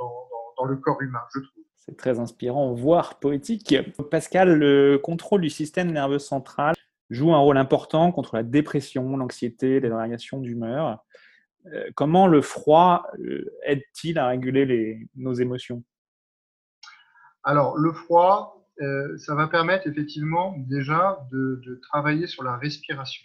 dans 0.57 0.65
le 0.65 0.75
corps 0.77 1.01
humain, 1.01 1.21
je 1.33 1.39
trouve. 1.39 1.63
C'est 1.85 1.97
très 1.97 2.19
inspirant, 2.19 2.73
voire 2.73 3.19
poétique. 3.19 3.75
Pascal, 4.09 4.57
le 4.57 4.97
contrôle 4.97 5.41
du 5.41 5.49
système 5.49 5.91
nerveux 5.91 6.19
central 6.19 6.75
joue 7.09 7.33
un 7.33 7.39
rôle 7.39 7.57
important 7.57 8.11
contre 8.11 8.37
la 8.37 8.43
dépression, 8.43 9.17
l'anxiété, 9.17 9.81
les 9.81 9.89
variations 9.89 10.39
d'humeur. 10.39 11.03
Euh, 11.67 11.89
comment 11.95 12.27
le 12.27 12.41
froid 12.41 13.07
euh, 13.19 13.45
aide-t-il 13.63 14.19
à 14.19 14.27
réguler 14.27 15.07
nos 15.15 15.33
émotions? 15.33 15.83
Alors, 17.43 17.77
le 17.77 17.93
froid, 17.93 18.67
euh, 18.81 19.17
ça 19.17 19.35
va 19.35 19.47
permettre 19.47 19.87
effectivement 19.87 20.55
déjà 20.57 21.25
de, 21.31 21.79
travailler 21.89 22.27
sur 22.27 22.43
la 22.43 22.57
respiration. 22.57 23.23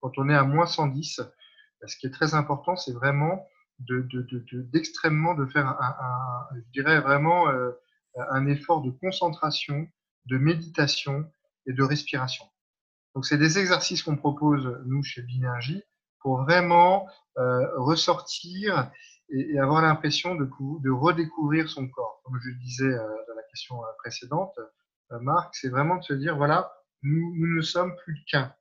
Quand 0.00 0.18
on 0.18 0.28
est 0.28 0.34
à 0.34 0.44
moins 0.44 0.66
110, 0.66 1.20
ce 1.86 1.96
qui 1.96 2.06
est 2.06 2.10
très 2.10 2.34
important, 2.34 2.76
c'est 2.76 2.92
vraiment 2.92 3.46
d'extrêmement 3.78 5.34
de, 5.34 5.46
faire 5.46 5.76
je 6.54 6.60
dirais 6.72 7.00
vraiment 7.00 7.48
un 8.16 8.46
effort 8.46 8.82
de 8.82 8.90
concentration, 8.90 9.88
de 10.26 10.38
méditation 10.38 11.28
et 11.66 11.72
de 11.72 11.82
respiration. 11.82 12.44
Donc 13.14 13.26
c'est 13.26 13.38
des 13.38 13.58
exercices 13.58 14.02
qu'on 14.02 14.16
propose 14.16 14.80
nous 14.86 15.02
chez 15.02 15.22
Binergie 15.22 15.82
pour 16.24 16.42
vraiment 16.42 17.06
euh, 17.38 17.68
ressortir 17.76 18.90
et, 19.28 19.58
avoir 19.58 19.82
l'impression 19.82 20.34
de, 20.34 20.48
de 20.80 20.90
redécouvrir 20.90 21.68
son 21.68 21.86
corps. 21.86 22.22
Comme 22.24 22.40
je 22.42 22.48
le 22.48 22.56
disais 22.56 22.86
euh, 22.86 23.08
dans 23.28 23.34
la 23.36 23.42
question 23.50 23.80
euh, 23.84 23.88
précédente, 23.98 24.58
Marc, 25.20 25.54
c'est 25.54 25.68
vraiment 25.68 25.96
de 25.96 26.02
se 26.02 26.14
dire 26.14 26.36
voilà, 26.36 26.72
nous, 27.02 27.34
nous 27.36 27.56
ne 27.56 27.60
sommes 27.60 27.94
plus 28.04 28.24
qu'un. 28.26 28.52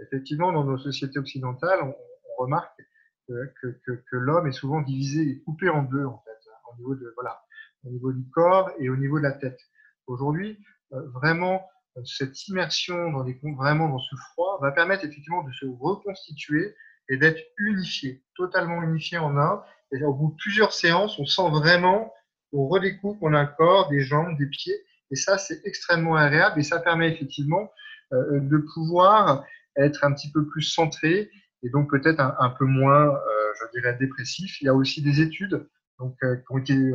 Effectivement, 0.00 0.52
dans 0.52 0.64
nos 0.64 0.76
sociétés 0.76 1.18
occidentales, 1.18 1.80
on, 1.82 1.94
remarque 2.36 2.80
que, 3.26 3.80
que, 3.84 4.16
l'homme 4.16 4.46
est 4.46 4.52
souvent 4.52 4.80
divisé 4.80 5.22
et 5.22 5.42
coupé 5.42 5.68
en 5.68 5.82
deux, 5.82 6.04
en 6.04 6.22
fait, 6.24 6.50
au 6.70 6.76
niveau, 6.76 6.94
de, 6.94 7.12
voilà, 7.16 7.42
au 7.84 7.90
niveau 7.90 8.12
du 8.12 8.28
corps 8.30 8.70
et 8.78 8.90
au 8.90 8.96
niveau 8.96 9.18
de 9.18 9.24
la 9.24 9.32
tête. 9.32 9.58
Aujourd'hui, 10.06 10.62
vraiment, 10.90 11.66
cette 12.04 12.46
immersion 12.46 13.10
dans 13.10 13.24
les, 13.24 13.40
vraiment 13.56 13.88
dans 13.88 13.98
ce 13.98 14.14
froid 14.14 14.58
va 14.60 14.70
permettre 14.70 15.04
effectivement 15.04 15.42
de 15.42 15.52
se 15.52 15.66
reconstituer 15.66 16.76
et 17.08 17.16
d'être 17.16 17.40
unifié, 17.58 18.22
totalement 18.36 18.82
unifié 18.82 19.18
en 19.18 19.36
un. 19.36 19.62
Et 19.92 20.02
au 20.04 20.12
bout 20.12 20.32
de 20.32 20.36
plusieurs 20.36 20.72
séances, 20.72 21.18
on 21.18 21.26
sent 21.26 21.48
vraiment, 21.50 22.12
on 22.52 22.68
redécouvre 22.68 23.18
qu'on 23.18 23.34
a 23.34 23.38
un 23.38 23.46
corps, 23.46 23.88
des 23.88 24.00
jambes, 24.00 24.36
des 24.38 24.46
pieds. 24.46 24.76
Et 25.10 25.16
ça, 25.16 25.38
c'est 25.38 25.60
extrêmement 25.64 26.16
agréable 26.16 26.60
et 26.60 26.62
ça 26.62 26.80
permet 26.80 27.10
effectivement 27.10 27.70
euh, 28.12 28.40
de 28.40 28.58
pouvoir 28.74 29.44
être 29.76 30.04
un 30.04 30.12
petit 30.12 30.30
peu 30.30 30.46
plus 30.46 30.62
centré 30.62 31.30
et 31.62 31.70
donc 31.70 31.90
peut-être 31.90 32.20
un, 32.20 32.50
peu 32.50 32.66
moins, 32.66 33.06
euh, 33.06 33.52
je 33.60 33.80
dirais, 33.80 33.96
dépressif. 33.98 34.60
Il 34.60 34.66
y 34.66 34.68
a 34.68 34.74
aussi 34.74 35.02
des 35.02 35.20
études 35.20 35.66
donc, 35.98 36.14
euh, 36.22 36.36
qui 36.36 36.44
ont 36.50 36.58
été 36.58 36.92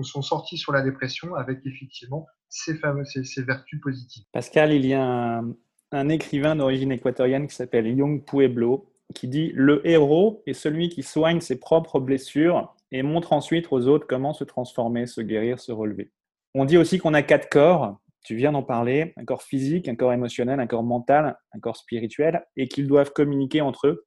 sont 0.00 0.22
sorties 0.22 0.56
sur 0.56 0.72
la 0.72 0.80
dépression 0.80 1.34
avec 1.34 1.60
effectivement 1.66 2.26
ces, 2.48 2.74
fameux, 2.78 3.04
ces, 3.04 3.24
ces 3.24 3.42
vertus 3.42 3.78
positives. 3.82 4.24
Pascal, 4.32 4.72
il 4.72 4.86
y 4.86 4.94
a 4.94 5.02
un, 5.02 5.54
un 5.92 6.08
écrivain 6.08 6.56
d'origine 6.56 6.92
équatorienne 6.92 7.46
qui 7.46 7.54
s'appelle 7.54 7.86
Young 7.86 8.24
Pueblo 8.24 8.90
qui 9.14 9.28
dit 9.28 9.52
Le 9.54 9.86
héros 9.88 10.42
est 10.46 10.54
celui 10.54 10.88
qui 10.88 11.02
soigne 11.02 11.40
ses 11.40 11.58
propres 11.58 12.00
blessures 12.00 12.74
et 12.92 13.02
montre 13.02 13.32
ensuite 13.32 13.68
aux 13.70 13.86
autres 13.86 14.06
comment 14.06 14.32
se 14.32 14.44
transformer, 14.44 15.06
se 15.06 15.20
guérir, 15.20 15.60
se 15.60 15.72
relever. 15.72 16.10
On 16.54 16.64
dit 16.64 16.76
aussi 16.76 16.98
qu'on 16.98 17.14
a 17.14 17.22
quatre 17.22 17.48
corps 17.48 17.98
tu 18.28 18.36
viens 18.36 18.52
d'en 18.52 18.62
parler, 18.62 19.14
un 19.16 19.24
corps 19.24 19.42
physique, 19.42 19.88
un 19.88 19.96
corps 19.96 20.12
émotionnel, 20.12 20.60
un 20.60 20.66
corps 20.66 20.82
mental, 20.82 21.38
un 21.54 21.60
corps 21.60 21.78
spirituel, 21.78 22.44
et 22.56 22.68
qu'ils 22.68 22.86
doivent 22.86 23.12
communiquer 23.12 23.62
entre 23.62 23.86
eux 23.86 24.06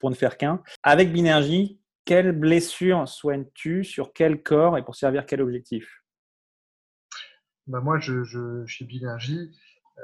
pour 0.00 0.10
ne 0.10 0.16
faire 0.16 0.36
qu'un. 0.36 0.60
Avec 0.82 1.12
Binergie, 1.12 1.80
quelle 2.04 2.32
blessure 2.32 3.06
soignes-tu? 3.06 3.84
Sur 3.84 4.12
quel 4.12 4.42
corps 4.42 4.76
et 4.76 4.84
pour 4.84 4.96
servir 4.96 5.24
quel 5.24 5.40
objectif? 5.40 6.02
Bah 7.68 7.80
Moi, 7.80 8.00
je, 8.00 8.24
je, 8.24 8.66
chez 8.66 8.86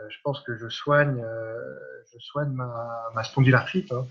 je 0.08 0.16
pense 0.24 0.40
que 0.40 0.56
je 0.56 0.68
soigne, 0.68 1.22
euh, 1.22 1.74
je 2.12 2.18
soigne 2.18 2.52
ma, 2.52 3.10
ma 3.14 3.24
spondylarthrite. 3.24 3.92
Hein. 3.92 4.06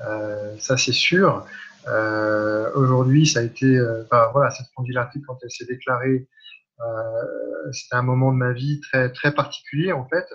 Euh, 0.00 0.56
ça, 0.58 0.76
c'est 0.76 0.92
sûr. 0.92 1.46
Euh, 1.88 2.70
Aujourd'hui, 2.74 3.26
ça 3.26 3.40
a 3.40 3.42
été, 3.42 3.66
euh, 3.66 4.04
voilà, 4.32 4.50
cette 4.50 4.66
spondylarthrite, 4.66 5.24
quand 5.26 5.38
elle 5.42 5.50
s'est 5.50 5.66
déclarée 5.66 6.28
euh, 6.80 7.72
c'était 7.72 7.94
un 7.94 8.02
moment 8.02 8.32
de 8.32 8.38
ma 8.38 8.52
vie 8.52 8.80
très 8.80 9.12
très 9.12 9.32
particulier 9.32 9.92
en 9.92 10.06
fait, 10.08 10.26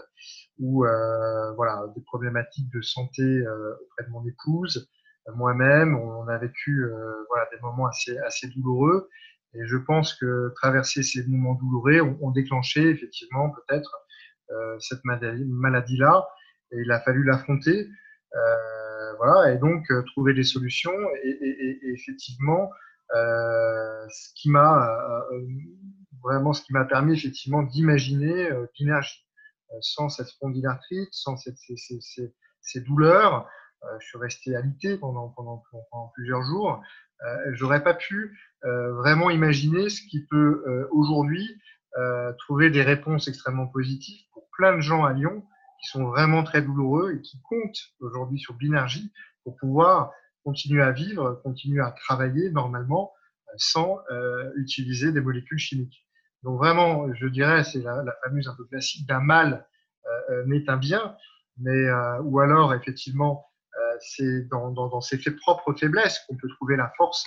où 0.60 0.86
euh, 0.86 1.52
voilà 1.54 1.84
des 1.96 2.02
problématiques 2.02 2.72
de 2.72 2.82
santé 2.82 3.22
euh, 3.24 3.76
auprès 3.84 4.06
de 4.06 4.10
mon 4.12 4.26
épouse, 4.26 4.90
moi-même, 5.36 5.98
on 5.98 6.28
a 6.30 6.38
vécu 6.38 6.90
voilà 7.30 7.48
des 7.52 7.60
moments 7.62 7.88
assez 7.88 8.18
assez 8.20 8.48
douloureux. 8.48 9.10
Et 9.54 9.66
je 9.66 9.78
pense 9.78 10.14
que 10.14 10.54
traverser 10.56 11.04
ces 11.04 11.26
moments 11.26 11.56
douloureux 11.56 12.02
ont, 12.02 12.18
ont 12.22 12.32
déclenché 12.32 12.90
effectivement 12.90 13.50
peut-être 13.50 13.92
euh, 13.94 14.07
cette 14.80 15.04
maladie-là. 15.04 16.28
Et 16.72 16.82
il 16.82 16.92
a 16.92 17.00
fallu 17.02 17.24
l'affronter. 17.24 17.88
Euh, 18.36 19.14
voilà, 19.18 19.54
et 19.54 19.58
donc 19.58 19.86
trouver 20.08 20.34
des 20.34 20.44
solutions. 20.44 20.98
Et, 21.24 21.80
effectivement, 21.94 22.70
ce 23.12 24.30
qui 24.36 24.50
m'a 24.50 24.90
vraiment 26.24 26.54
ce 26.54 26.62
qui 26.62 26.74
m'a 26.74 26.86
permis 26.86 27.14
effectivement 27.14 27.64
d'imaginer 27.64 28.50
l'énergie. 28.80 29.26
sans 29.82 30.10
cette 30.10 30.28
spondylarthrite, 30.28 31.10
sans 31.12 31.38
cette, 31.38 31.58
ces, 31.58 31.76
ces, 31.78 32.34
ces, 32.62 32.82
douleurs, 32.82 33.50
je 34.00 34.08
suis 34.08 34.18
resté 34.18 34.56
alité 34.56 34.98
pendant, 34.98 35.30
pendant, 35.30 35.64
plusieurs 36.16 36.44
jours. 36.44 36.82
J'aurais 37.54 37.84
pas 37.84 37.94
pu 37.94 38.38
vraiment 38.64 39.30
imaginer 39.30 39.90
ce 39.90 40.02
qui 40.02 40.26
peut 40.26 40.88
aujourd'hui 40.92 41.60
trouver 42.40 42.70
des 42.70 42.84
réponses 42.84 43.28
extrêmement 43.28 43.68
positives 43.68 44.27
plein 44.58 44.76
de 44.76 44.82
gens 44.82 45.06
à 45.06 45.14
Lyon 45.14 45.44
qui 45.82 45.88
sont 45.90 46.06
vraiment 46.06 46.44
très 46.44 46.62
douloureux 46.62 47.14
et 47.14 47.22
qui 47.22 47.40
comptent 47.42 47.94
aujourd'hui 48.00 48.40
sur 48.40 48.56
Binergie 48.56 49.12
pour 49.44 49.56
pouvoir 49.58 50.12
continuer 50.44 50.82
à 50.82 50.92
vivre, 50.92 51.42
continuer 51.44 51.82
à 51.82 51.92
travailler 51.92 52.50
normalement 52.52 53.12
euh, 53.50 53.54
sans 53.58 54.00
euh, 54.12 54.52
utiliser 54.56 55.12
des 55.12 55.22
molécules 55.22 55.60
chimiques. 55.60 56.06
Donc 56.44 56.58
vraiment, 56.58 57.14
je 57.14 57.28
dirais, 57.28 57.64
c'est 57.64 57.82
la, 57.82 58.04
la, 58.04 58.14
fameuse 58.24 58.48
un 58.48 58.56
peu 58.56 58.66
classique 58.66 59.06
d'un 59.08 59.20
mal 59.20 59.68
euh, 60.30 60.46
n'est 60.46 60.70
un 60.70 60.78
bien, 60.78 61.16
mais 61.58 61.92
ou 62.22 62.40
alors 62.40 62.74
effectivement, 62.74 63.48
c'est 64.00 64.48
dans, 64.50 64.70
dans, 64.70 64.88
dans, 64.90 65.02
ses 65.02 65.18
propres 65.18 65.74
faiblesses 65.74 66.20
qu'on 66.28 66.38
peut 66.38 66.48
trouver 66.50 66.76
la 66.76 66.92
force 66.98 67.26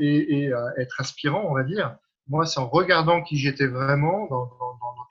et, 0.00 0.50
être 0.76 1.00
aspirant, 1.00 1.44
on 1.48 1.54
va 1.54 1.62
dire. 1.62 1.96
Moi, 2.28 2.44
c'est 2.44 2.60
en 2.60 2.68
regardant 2.68 3.22
qui 3.22 3.38
j'étais 3.38 3.66
vraiment, 3.66 4.26
dans, 4.26 4.50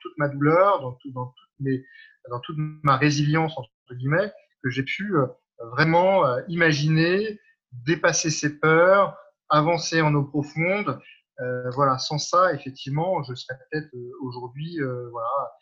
toute 0.00 0.16
ma 0.18 0.28
douleur, 0.28 0.80
dans, 0.80 0.92
tout, 0.92 1.10
dans, 1.12 1.26
toutes 1.26 1.60
mes, 1.60 1.84
dans 2.30 2.40
toute 2.40 2.56
ma 2.58 2.96
résilience, 2.96 3.56
entre 3.56 3.70
guillemets, 3.92 4.32
que 4.62 4.70
j'ai 4.70 4.82
pu 4.82 5.14
euh, 5.16 5.26
vraiment 5.72 6.26
euh, 6.26 6.40
imaginer, 6.48 7.40
dépasser 7.72 8.30
ses 8.30 8.58
peurs, 8.58 9.16
avancer 9.48 10.00
en 10.00 10.14
eau 10.14 10.24
profonde. 10.24 10.98
Euh, 11.40 11.70
voilà, 11.70 11.98
sans 11.98 12.18
ça, 12.18 12.52
effectivement, 12.54 13.22
je 13.24 13.34
serais 13.34 13.58
peut-être 13.70 13.90
aujourd'hui 14.22 14.78
voilà, 15.10 15.52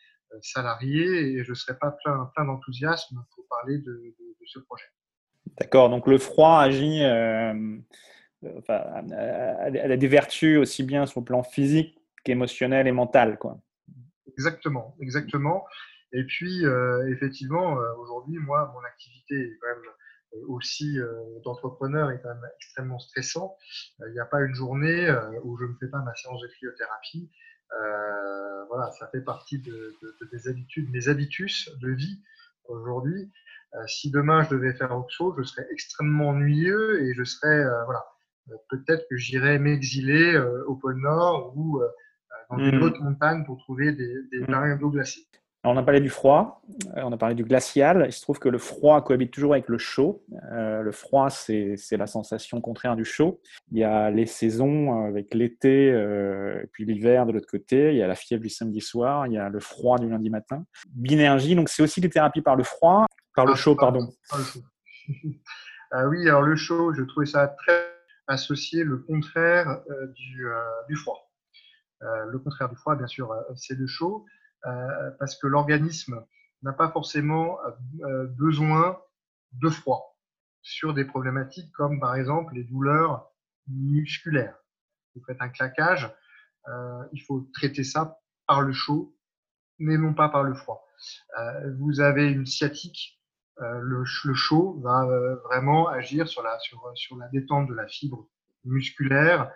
salarié 0.42 1.32
et 1.32 1.44
je 1.44 1.50
ne 1.50 1.54
serais 1.54 1.78
pas 1.78 1.96
plein, 2.04 2.30
plein 2.34 2.44
d'enthousiasme 2.44 3.16
pour 3.34 3.44
parler 3.48 3.78
de 3.78 4.14
ce 4.44 4.58
projet. 4.58 4.84
D'accord, 5.58 5.88
donc 5.88 6.06
le 6.06 6.18
froid 6.18 6.58
agit 6.60 7.02
enfin, 8.58 8.82
elle 9.74 9.92
a 9.92 9.96
des 9.96 10.08
vertus 10.08 10.58
aussi 10.58 10.82
bien 10.82 11.06
sur 11.06 11.20
le 11.20 11.24
plan 11.24 11.42
physique 11.42 11.98
qu'émotionnel 12.24 12.86
et 12.86 12.92
mental. 12.92 13.38
Quoi. 13.38 13.58
Exactement, 14.32 14.96
exactement. 15.00 15.64
Et 16.12 16.24
puis, 16.24 16.66
euh, 16.66 17.10
effectivement, 17.10 17.78
euh, 17.78 17.94
aujourd'hui, 17.96 18.38
moi, 18.38 18.70
mon 18.74 18.84
activité 18.84 19.34
est 19.34 19.58
quand 19.60 19.68
même 19.68 19.92
euh, 20.34 20.46
aussi 20.48 20.98
d'entrepreneur 21.44 22.10
est 22.10 22.20
quand 22.22 22.30
même 22.30 22.48
extrêmement 22.56 22.98
stressant. 22.98 23.54
Il 24.06 24.12
n'y 24.12 24.20
a 24.20 24.24
pas 24.24 24.40
une 24.40 24.54
journée 24.54 25.14
où 25.44 25.58
je 25.58 25.66
ne 25.66 25.74
fais 25.78 25.88
pas 25.88 25.98
ma 25.98 26.14
séance 26.14 26.40
de 26.40 26.48
cryothérapie. 26.48 27.30
voilà, 28.68 28.90
ça 28.98 29.08
fait 29.08 29.20
partie 29.20 29.58
de, 29.58 29.94
de, 30.00 30.28
des 30.32 30.48
habitudes, 30.48 30.88
mes 30.90 31.08
habitus 31.08 31.68
de 31.82 31.90
vie 31.90 32.22
aujourd'hui. 32.64 33.30
si 33.86 34.10
demain 34.10 34.42
je 34.44 34.56
devais 34.56 34.72
faire 34.72 34.96
autre 34.96 35.10
chose, 35.10 35.34
je 35.36 35.42
serais 35.42 35.66
extrêmement 35.70 36.30
ennuyeux 36.30 37.02
et 37.02 37.12
je 37.12 37.24
serais 37.24 37.64
voilà, 37.84 38.02
euh, 38.50 38.56
peut-être 38.68 39.06
que 39.08 39.16
j'irai 39.16 39.58
m'exiler 39.58 40.34
euh, 40.34 40.64
au 40.66 40.76
pôle 40.76 41.00
Nord 41.00 41.56
ou 41.56 41.80
euh, 42.52 42.56
dans 42.56 42.64
une 42.64 42.78
hmm. 42.78 42.82
autre 42.82 43.02
montagne 43.02 43.44
pour 43.44 43.58
trouver 43.58 43.92
des, 43.92 44.14
des 44.30 44.40
mmh. 44.40 44.78
d'eau 44.78 44.90
glacée. 44.90 45.22
on 45.64 45.76
a 45.76 45.82
parlé 45.82 46.00
du 46.00 46.08
froid, 46.08 46.62
on 46.96 47.12
a 47.12 47.16
parlé 47.16 47.34
du 47.34 47.44
glacial. 47.44 48.04
Il 48.06 48.12
se 48.12 48.22
trouve 48.22 48.38
que 48.38 48.48
le 48.48 48.58
froid 48.58 49.02
cohabite 49.02 49.32
toujours 49.32 49.52
avec 49.52 49.68
le 49.68 49.78
chaud. 49.78 50.24
le 50.50 50.90
froid, 50.92 51.30
c'est 51.30 51.76
la 51.92 52.06
sensation 52.06 52.60
contraire 52.60 52.96
du 52.96 53.04
chaud. 53.04 53.40
Il 53.70 53.78
y 53.78 53.84
a 53.84 54.10
les 54.10 54.26
saisons 54.26 55.06
avec 55.06 55.34
l'été 55.34 55.88
et 55.88 56.66
puis 56.72 56.84
l'hiver 56.84 57.26
de 57.26 57.32
l'autre 57.32 57.48
côté. 57.50 57.92
Il 57.92 57.98
y 57.98 58.02
a 58.02 58.06
la 58.06 58.14
fièvre 58.14 58.42
du 58.42 58.50
samedi 58.50 58.80
soir. 58.80 59.26
Il 59.26 59.34
y 59.34 59.38
a 59.38 59.48
le 59.48 59.60
froid 59.60 59.98
du 59.98 60.08
lundi 60.08 60.30
matin. 60.30 60.64
Binergie, 60.94 61.54
donc 61.54 61.68
c'est 61.68 61.82
aussi 61.82 62.00
des 62.00 62.10
thérapies 62.10 62.42
par 62.42 62.56
le 62.56 62.64
froid, 62.64 63.06
par 63.34 63.46
le 63.46 63.52
ah, 63.52 63.56
chaud, 63.56 63.76
pardon. 63.76 64.08
Par 64.28 64.38
le 64.38 64.44
chaud. 64.44 64.60
ah 65.90 66.08
oui, 66.08 66.28
alors 66.28 66.42
le 66.42 66.56
chaud, 66.56 66.92
je 66.92 67.02
trouvais 67.02 67.26
ça 67.26 67.48
très 67.48 67.92
associer 68.28 68.84
le 68.84 68.98
contraire 68.98 69.82
euh, 69.90 70.06
du, 70.08 70.46
euh, 70.46 70.60
du, 70.88 70.96
froid. 70.96 71.30
Euh, 72.02 72.24
le 72.26 72.38
contraire 72.38 72.68
du 72.68 72.76
froid, 72.76 72.96
bien 72.96 73.06
sûr, 73.06 73.34
c'est 73.56 73.74
le 73.74 73.86
chaud, 73.86 74.24
parce 75.18 75.36
que 75.36 75.48
l'organisme 75.48 76.24
n'a 76.62 76.72
pas 76.72 76.88
forcément 76.88 77.58
besoin 78.38 79.00
de 79.54 79.68
froid 79.68 80.16
sur 80.60 80.94
des 80.94 81.04
problématiques 81.04 81.72
comme 81.72 81.98
par 81.98 82.14
exemple 82.14 82.54
les 82.54 82.62
douleurs 82.62 83.28
musculaires. 83.66 84.56
Vous 85.16 85.22
faites 85.24 85.40
un 85.40 85.48
claquage, 85.48 86.14
il 87.12 87.20
faut 87.26 87.48
traiter 87.52 87.82
ça 87.82 88.20
par 88.46 88.62
le 88.62 88.72
chaud, 88.72 89.16
mais 89.80 89.98
non 89.98 90.14
pas 90.14 90.28
par 90.28 90.44
le 90.44 90.54
froid. 90.54 90.86
vous 91.80 92.00
avez 92.00 92.30
une 92.30 92.46
sciatique, 92.46 93.20
euh, 93.60 93.80
le, 93.80 94.04
chaud 94.34 94.80
va 94.82 95.04
euh, 95.04 95.36
vraiment 95.44 95.88
agir 95.88 96.26
sur 96.26 96.42
la 96.42 97.28
détente 97.32 97.68
de 97.68 97.74
la 97.74 97.86
fibre 97.86 98.28
musculaire, 98.64 99.50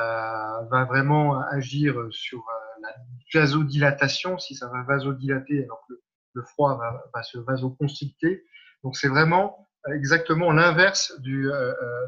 euh, 0.00 0.62
va 0.70 0.84
vraiment 0.84 1.40
agir 1.40 1.96
sur 2.10 2.44
la 2.82 2.88
vasodilatation, 3.34 4.38
si 4.38 4.54
ça 4.54 4.68
va 4.68 4.82
vasodilater 4.82 5.64
alors 5.64 5.84
que 5.88 5.94
le, 6.34 6.42
froid 6.42 6.76
va, 6.76 7.04
va, 7.14 7.22
se 7.22 7.38
vasoconstricter. 7.38 8.44
Donc 8.84 8.96
c'est 8.96 9.08
vraiment 9.08 9.68
exactement 9.94 10.52
l'inverse 10.52 11.18
du, 11.20 11.50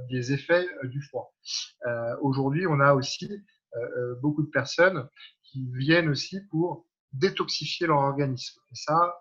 des 0.08 0.32
effets 0.32 0.66
du 0.84 1.02
froid. 1.02 1.34
Aujourd'hui, 2.20 2.66
on 2.66 2.78
a 2.78 2.94
aussi 2.94 3.28
beaucoup 4.20 4.42
de 4.42 4.50
personnes 4.50 5.08
qui 5.42 5.68
viennent 5.74 6.08
aussi 6.08 6.40
pour 6.50 6.86
détoxifier 7.12 7.88
leur 7.88 7.98
organisme. 7.98 8.60
Et 8.70 8.76
ça, 8.76 9.18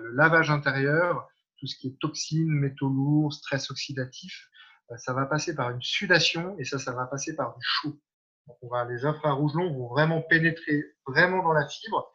le 0.00 0.12
lavage 0.12 0.50
intérieur 0.50 1.28
tout 1.58 1.66
ce 1.66 1.76
qui 1.76 1.88
est 1.88 1.98
toxines, 2.00 2.50
métaux 2.50 2.88
lourds, 2.88 3.32
stress 3.32 3.70
oxydatif, 3.70 4.48
euh, 4.50 4.55
ça 4.98 5.12
va 5.12 5.26
passer 5.26 5.54
par 5.54 5.70
une 5.70 5.82
sudation 5.82 6.56
et 6.58 6.64
ça, 6.64 6.78
ça 6.78 6.92
va 6.92 7.06
passer 7.06 7.34
par 7.34 7.56
du 7.56 7.62
chaud. 7.62 8.00
Donc 8.46 8.56
on 8.62 8.68
va, 8.68 8.84
les 8.84 9.04
infrarouges 9.04 9.54
longs 9.54 9.72
vont 9.72 9.88
vraiment 9.88 10.22
pénétrer 10.22 10.84
vraiment 11.06 11.42
dans 11.42 11.52
la 11.52 11.66
fibre 11.66 12.12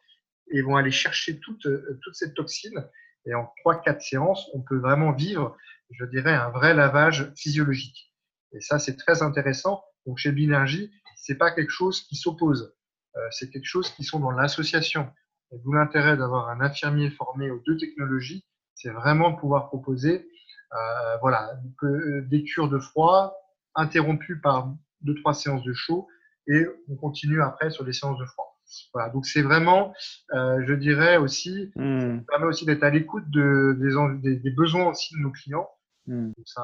et 0.50 0.62
vont 0.62 0.76
aller 0.76 0.90
chercher 0.90 1.38
toute, 1.40 1.66
euh, 1.66 1.98
toute 2.02 2.14
cette 2.14 2.34
toxine. 2.34 2.88
Et 3.26 3.34
en 3.34 3.52
3-4 3.64 4.00
séances, 4.00 4.48
on 4.54 4.62
peut 4.62 4.78
vraiment 4.78 5.12
vivre, 5.12 5.56
je 5.90 6.04
dirais, 6.06 6.34
un 6.34 6.50
vrai 6.50 6.74
lavage 6.74 7.32
physiologique. 7.36 8.12
Et 8.52 8.60
ça, 8.60 8.78
c'est 8.78 8.96
très 8.96 9.22
intéressant. 9.22 9.84
Donc 10.06 10.18
chez 10.18 10.32
Binergie, 10.32 10.90
c'est 11.16 11.36
pas 11.36 11.52
quelque 11.52 11.70
chose 11.70 12.00
qui 12.02 12.16
s'oppose. 12.16 12.74
Euh, 13.16 13.20
c'est 13.30 13.50
quelque 13.50 13.66
chose 13.66 13.90
qui 13.90 14.04
sont 14.04 14.18
dans 14.18 14.30
l'association. 14.30 15.12
D'où 15.52 15.72
l'intérêt 15.72 16.16
d'avoir 16.16 16.48
un 16.48 16.60
infirmier 16.60 17.10
formé 17.10 17.50
aux 17.50 17.60
deux 17.60 17.76
technologies 17.76 18.44
c'est 18.82 18.90
vraiment 18.90 19.30
de 19.30 19.36
pouvoir 19.36 19.68
proposer 19.68 20.28
euh, 20.74 21.16
voilà, 21.20 21.58
euh, 21.82 22.22
des 22.22 22.44
cures 22.44 22.68
de 22.68 22.78
froid 22.78 23.34
interrompues 23.74 24.40
par 24.40 24.72
deux, 25.02 25.14
trois 25.16 25.34
séances 25.34 25.64
de 25.64 25.72
chaud 25.72 26.08
et 26.46 26.66
on 26.88 26.96
continue 26.96 27.42
après 27.42 27.70
sur 27.70 27.84
les 27.84 27.92
séances 27.92 28.18
de 28.18 28.24
froid. 28.24 28.58
Voilà, 28.94 29.10
donc 29.10 29.26
c'est 29.26 29.42
vraiment, 29.42 29.92
euh, 30.32 30.62
je 30.66 30.72
dirais 30.72 31.18
aussi, 31.18 31.70
mmh. 31.76 32.20
ça 32.20 32.24
permet 32.26 32.46
aussi 32.46 32.64
d'être 32.64 32.82
à 32.82 32.90
l'écoute 32.90 33.28
de, 33.28 33.76
des, 34.22 34.36
des, 34.36 34.50
besoins 34.50 34.86
aussi 34.86 35.14
de 35.14 35.20
nos 35.20 35.30
clients, 35.30 35.68
mmh. 36.06 36.32
ça, 36.46 36.62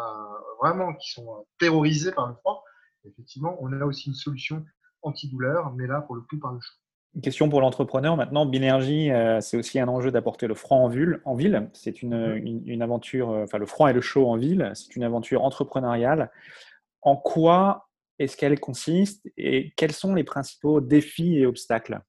vraiment 0.62 0.94
qui 0.94 1.12
sont 1.12 1.47
terrorisés 1.59 2.12
par 2.12 2.29
le 2.29 2.35
froid. 2.37 2.64
Effectivement, 3.05 3.59
on 3.61 3.79
a 3.79 3.85
aussi 3.85 4.09
une 4.09 4.14
solution 4.14 4.64
antidouleur, 5.03 5.75
mais 5.75 5.87
là 5.87 6.01
pour 6.01 6.14
le 6.14 6.23
coup 6.23 6.38
par 6.38 6.53
le 6.53 6.61
chaud. 6.61 6.77
Une 7.14 7.23
question 7.23 7.49
pour 7.49 7.61
l'entrepreneur 7.61 8.16
maintenant. 8.16 8.47
Binergie, 8.47 9.11
euh, 9.11 9.40
c'est 9.40 9.57
aussi 9.57 9.81
un 9.81 9.88
enjeu 9.88 10.11
d'apporter 10.11 10.47
le 10.47 10.55
froid 10.55 10.79
en 10.79 10.88
ville. 10.88 11.21
En 11.25 11.35
ville. 11.35 11.71
C'est 11.73 12.03
une, 12.03 12.35
mhm. 12.35 12.62
une, 12.66 12.83
aventure, 12.83 13.31
euh, 13.31 13.44
enfin 13.44 13.59
le 13.59 13.66
froid 13.66 13.90
et 13.90 13.92
le 13.92 14.01
chaud 14.01 14.29
en 14.29 14.37
ville. 14.37 14.71
C'est 14.75 14.94
une 14.94 15.05
aventure 15.05 15.42
entrepreneuriale. 15.42 16.31
En 17.03 17.16
quoi 17.16 17.88
est-ce 18.18 18.37
qu'elle 18.37 18.61
consiste 18.61 19.27
et 19.37 19.73
quels 19.77 19.92
sont 19.92 20.14
les 20.14 20.25
principaux 20.25 20.81
défis 20.81 21.38
et 21.38 21.47
obstacles? 21.47 22.01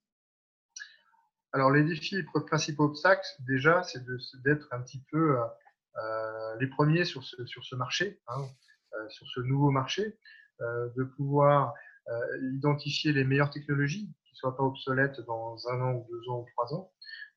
Alors 1.53 1.71
les 1.71 1.83
défis 1.83 2.17
et 2.17 2.23
principaux 2.45 2.83
obstacles, 2.83 3.25
déjà, 3.39 3.81
c'est 3.83 4.03
d'être 4.43 4.67
un 4.71 4.81
petit 4.81 5.03
peu 5.11 5.37
euh, 5.37 6.55
les 6.59 6.67
premiers 6.67 7.05
sur 7.05 7.23
ce, 7.23 7.45
sur 7.45 7.63
ce 7.63 7.75
marché, 7.75 8.19
hein, 8.27 8.47
sur 9.09 9.25
ce 9.27 9.39
nouveau 9.41 9.71
marché, 9.71 10.17
de 10.59 11.03
pouvoir 11.03 11.73
identifier 12.41 13.13
les 13.13 13.23
meilleures 13.23 13.51
technologies 13.51 14.11
soit 14.39 14.55
pas 14.55 14.63
obsolète 14.63 15.19
dans 15.27 15.57
un 15.69 15.81
an 15.81 15.93
ou 15.93 16.07
deux 16.09 16.29
ans 16.31 16.39
ou 16.39 16.45
trois 16.53 16.73
ans. 16.73 16.91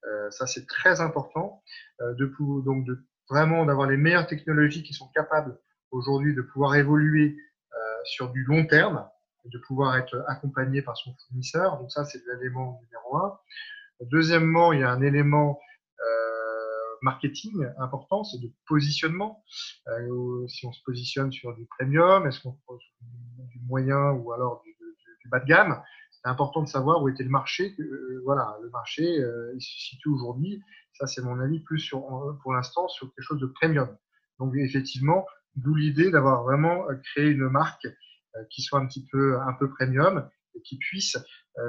Euh, 0.05 0.31
ça, 0.31 0.47
c'est 0.47 0.67
très 0.67 1.01
important. 1.01 1.63
Euh, 2.01 2.15
de, 2.15 2.33
donc, 2.65 2.85
de, 2.87 3.05
vraiment 3.29 3.65
d'avoir 3.65 3.89
les 3.89 3.97
meilleures 3.97 4.27
technologies 4.27 4.83
qui 4.83 4.95
sont 4.95 5.09
capables 5.15 5.59
aujourd'hui 5.91 6.35
de 6.35 6.43
pouvoir 6.43 6.77
évoluer 6.77 7.37
euh, 7.73 7.77
sur 8.05 8.31
du 8.31 8.45
long 8.45 8.67
terme, 8.67 9.09
de 9.45 9.59
pouvoir 9.59 9.97
être 9.97 10.25
accompagné 10.29 10.83
par 10.83 10.97
son 10.97 11.15
fournisseur. 11.27 11.79
Donc 11.79 11.91
ça, 11.91 12.05
c'est 12.05 12.23
l'élément 12.27 12.81
numéro 12.83 13.17
un. 13.17 13.39
Deuxièmement, 14.01 14.73
il 14.73 14.81
y 14.81 14.85
a 14.85 14.91
un 14.91 15.03
élément 15.03 15.61
marketing 17.05 17.67
important, 17.79 18.23
c'est 18.23 18.41
de 18.41 18.49
positionnement. 18.69 19.43
si 20.47 20.67
on 20.67 20.73
se 20.73 20.81
positionne 20.85 21.33
sur 21.33 21.53
du 21.57 21.67
premium, 21.67 22.29
est-ce 22.29 22.41
qu'on 22.41 22.57
du 23.49 23.61
moyen 23.67 24.13
ou 24.13 24.33
alors 24.33 24.63
du 24.63 25.29
bas 25.29 25.41
de 25.41 25.47
gamme 25.47 25.83
c'est 26.23 26.31
important 26.31 26.63
de 26.63 26.69
savoir 26.69 27.03
où 27.03 27.09
était 27.09 27.25
le 27.25 27.31
marché. 27.31 27.75
Euh, 27.79 28.21
voilà, 28.25 28.57
le 28.63 28.71
marché, 28.71 29.21
euh, 29.21 29.53
il 29.55 29.61
se 29.61 29.91
situe 29.91 30.09
aujourd'hui, 30.09 30.63
ça 30.95 31.07
c'est 31.07 31.23
mon 31.23 31.41
avis, 31.41 31.61
plus 31.61 31.81
sur, 31.81 32.03
pour 32.43 32.53
l'instant 32.53 32.89
sur 32.89 33.09
quelque 33.09 33.25
chose 33.25 33.41
de 33.41 33.47
premium. 33.47 33.97
Donc 34.39 34.55
effectivement, 34.57 35.27
d'où 35.57 35.75
l'idée 35.75 36.11
d'avoir 36.11 36.45
vraiment 36.45 36.89
euh, 36.89 36.95
créé 37.13 37.29
une 37.29 37.49
marque 37.49 37.89
qui 38.49 38.63
soit 38.63 38.79
un 38.79 38.87
petit 38.87 39.07
peu 39.13 39.39
un 39.41 39.53
peu 39.53 39.69
premium 39.69 40.27
et 40.55 40.63
qui 40.63 40.79
puisse, 40.79 41.19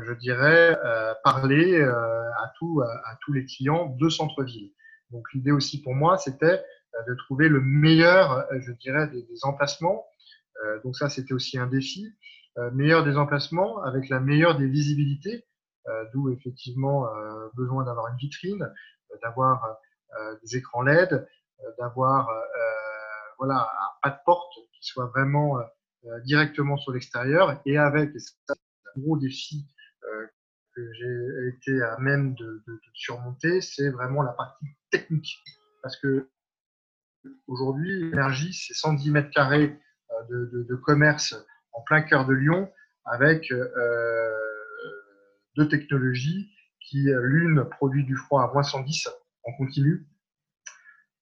je 0.06 0.14
dirais, 0.14 0.80
parler 1.22 1.82
à, 1.82 2.54
tout, 2.58 2.82
à, 2.82 3.18
tous 3.20 3.34
les 3.34 3.44
clients 3.44 3.94
de 4.00 4.08
centre-ville. 4.08 4.72
Donc 5.12 5.26
l'idée 5.34 5.52
aussi 5.52 5.82
pour 5.82 5.94
moi, 5.94 6.18
c'était 6.18 6.64
de 7.06 7.16
trouver 7.16 7.50
le 7.50 7.60
meilleur, 7.60 8.48
je 8.62 8.72
dirais, 8.72 9.10
des, 9.10 9.24
des 9.24 9.44
emplacements. 9.44 10.06
donc 10.86 10.96
ça, 10.96 11.10
c'était 11.10 11.34
aussi 11.34 11.58
un 11.58 11.68
défi. 11.68 12.08
Euh, 12.60 12.70
meilleur 12.72 13.04
des 13.04 13.18
emplacements 13.18 13.82
avec 13.82 14.10
la 14.10 14.20
meilleure 14.20 14.56
des 14.58 14.68
visibilités, 14.68 15.44
euh, 15.88 16.06
d'où 16.14 16.32
effectivement 16.32 17.08
euh, 17.08 17.50
besoin 17.56 17.84
d'avoir 17.84 18.10
une 18.10 18.18
vitrine, 18.18 18.72
d'avoir 19.24 19.78
des 20.44 20.58
écrans 20.58 20.84
LED, 20.84 21.28
d'avoir 21.80 22.30
voilà 23.40 23.68
pas 24.02 24.12
de 24.12 24.18
porte 24.26 24.54
qui 24.74 24.86
soit 24.86 25.08
vraiment 25.08 25.60
directement 26.26 26.78
sur 26.78 26.92
l'extérieur 26.92 27.60
et 27.66 27.78
avec 27.78 28.12
un 28.50 29.02
gros 29.02 29.18
défi 29.18 29.68
que 30.76 30.94
j'ai 30.94 31.48
été 31.50 31.82
à 31.82 31.98
même 32.00 32.36
de, 32.36 32.64
de, 32.68 32.74
de 32.74 32.92
surmonter, 32.94 33.62
c'est 33.62 33.90
vraiment 33.90 34.22
la 34.24 34.34
partie 34.34 34.66
technique. 34.92 35.44
Parce 35.82 35.98
que 35.98 36.30
aujourd'hui, 37.48 38.00
l'énergie, 38.00 38.54
c'est 38.54 38.74
110 38.74 39.12
mètres 39.12 39.32
carrés 39.32 39.80
de, 40.30 40.66
de, 40.68 40.76
commerce 40.76 41.36
en 41.74 41.82
plein 41.82 42.02
cœur 42.02 42.26
de 42.26 42.34
Lyon 42.34 42.70
avec 43.06 43.52
euh, 43.52 43.68
deux 45.56 45.68
technologies 45.68 46.50
qui, 46.80 47.06
l'une 47.06 47.66
produit 47.66 48.04
du 48.06 48.16
froid 48.16 48.44
à 48.44 48.54
moins 48.54 48.64
110 48.64 49.10
en 49.44 49.54
continu 49.54 50.08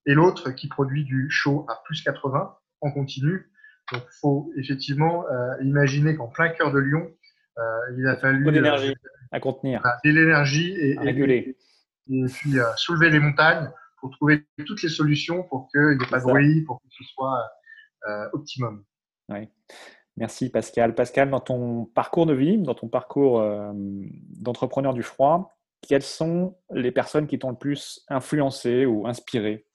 et 0.06 0.14
l'autre 0.14 0.50
qui 0.50 0.68
produit 0.68 1.04
du 1.04 1.30
chaud 1.30 1.66
à 1.68 1.80
plus 1.84 2.02
80 2.02 2.56
en 2.80 2.90
continu. 2.90 3.50
Donc, 3.92 4.02
il 4.02 4.18
faut 4.20 4.52
effectivement 4.56 5.26
euh, 5.28 5.62
imaginer 5.62 6.16
qu'en 6.16 6.28
plein 6.28 6.48
cœur 6.50 6.72
de 6.72 6.78
Lyon, 6.78 7.10
euh, 7.58 7.62
il 7.96 8.06
a 8.06 8.16
fallu 8.16 8.44
de 8.44 8.50
l'énergie 8.50 8.94
à 9.30 9.40
contenir, 9.40 9.82
de 10.04 10.10
l'énergie 10.10 10.72
et, 10.72 10.98
réguler, 10.98 11.56
et, 12.10 12.24
puis 12.26 12.54
soulever 12.76 13.10
les 13.10 13.18
montagnes 13.18 13.70
pour 14.00 14.10
trouver 14.10 14.44
toutes 14.66 14.82
les 14.82 14.88
solutions 14.88 15.42
pour 15.44 15.68
qu'il 15.68 15.80
n'y 15.80 16.04
ait 16.04 16.10
pas 16.10 16.20
de 16.20 16.24
bruit, 16.24 16.62
pour 16.62 16.80
que 16.80 16.88
ce 16.90 17.04
soit 17.04 17.50
optimum. 18.32 18.84
Oui. 19.28 19.48
Merci 20.16 20.50
Pascal. 20.50 20.94
Pascal, 20.94 21.30
dans 21.30 21.40
ton 21.40 21.86
parcours 21.86 22.26
de 22.26 22.34
vie, 22.34 22.58
dans 22.58 22.74
ton 22.74 22.88
parcours 22.88 23.40
euh, 23.40 23.72
d'entrepreneur 23.74 24.92
du 24.92 25.02
froid, 25.02 25.56
quelles 25.80 26.02
sont 26.02 26.56
les 26.70 26.92
personnes 26.92 27.26
qui 27.26 27.38
t'ont 27.38 27.50
le 27.50 27.56
plus 27.56 28.04
influencé 28.08 28.86
ou 28.86 29.06
inspiré? 29.06 29.66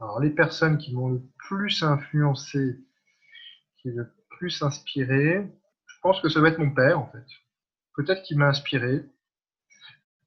Alors, 0.00 0.20
les 0.20 0.30
personnes 0.30 0.78
qui 0.78 0.94
m'ont 0.94 1.08
le 1.08 1.22
plus 1.48 1.82
influencé, 1.82 2.78
qui 3.80 3.90
le 3.90 4.12
plus 4.30 4.62
inspiré, 4.62 5.46
je 5.86 5.96
pense 6.02 6.20
que 6.20 6.28
ça 6.28 6.40
va 6.40 6.48
être 6.48 6.58
mon 6.58 6.74
père 6.74 6.98
en 6.98 7.06
fait. 7.06 7.24
Peut-être 7.94 8.22
qu'il 8.22 8.38
m'a 8.38 8.48
inspiré, 8.48 9.04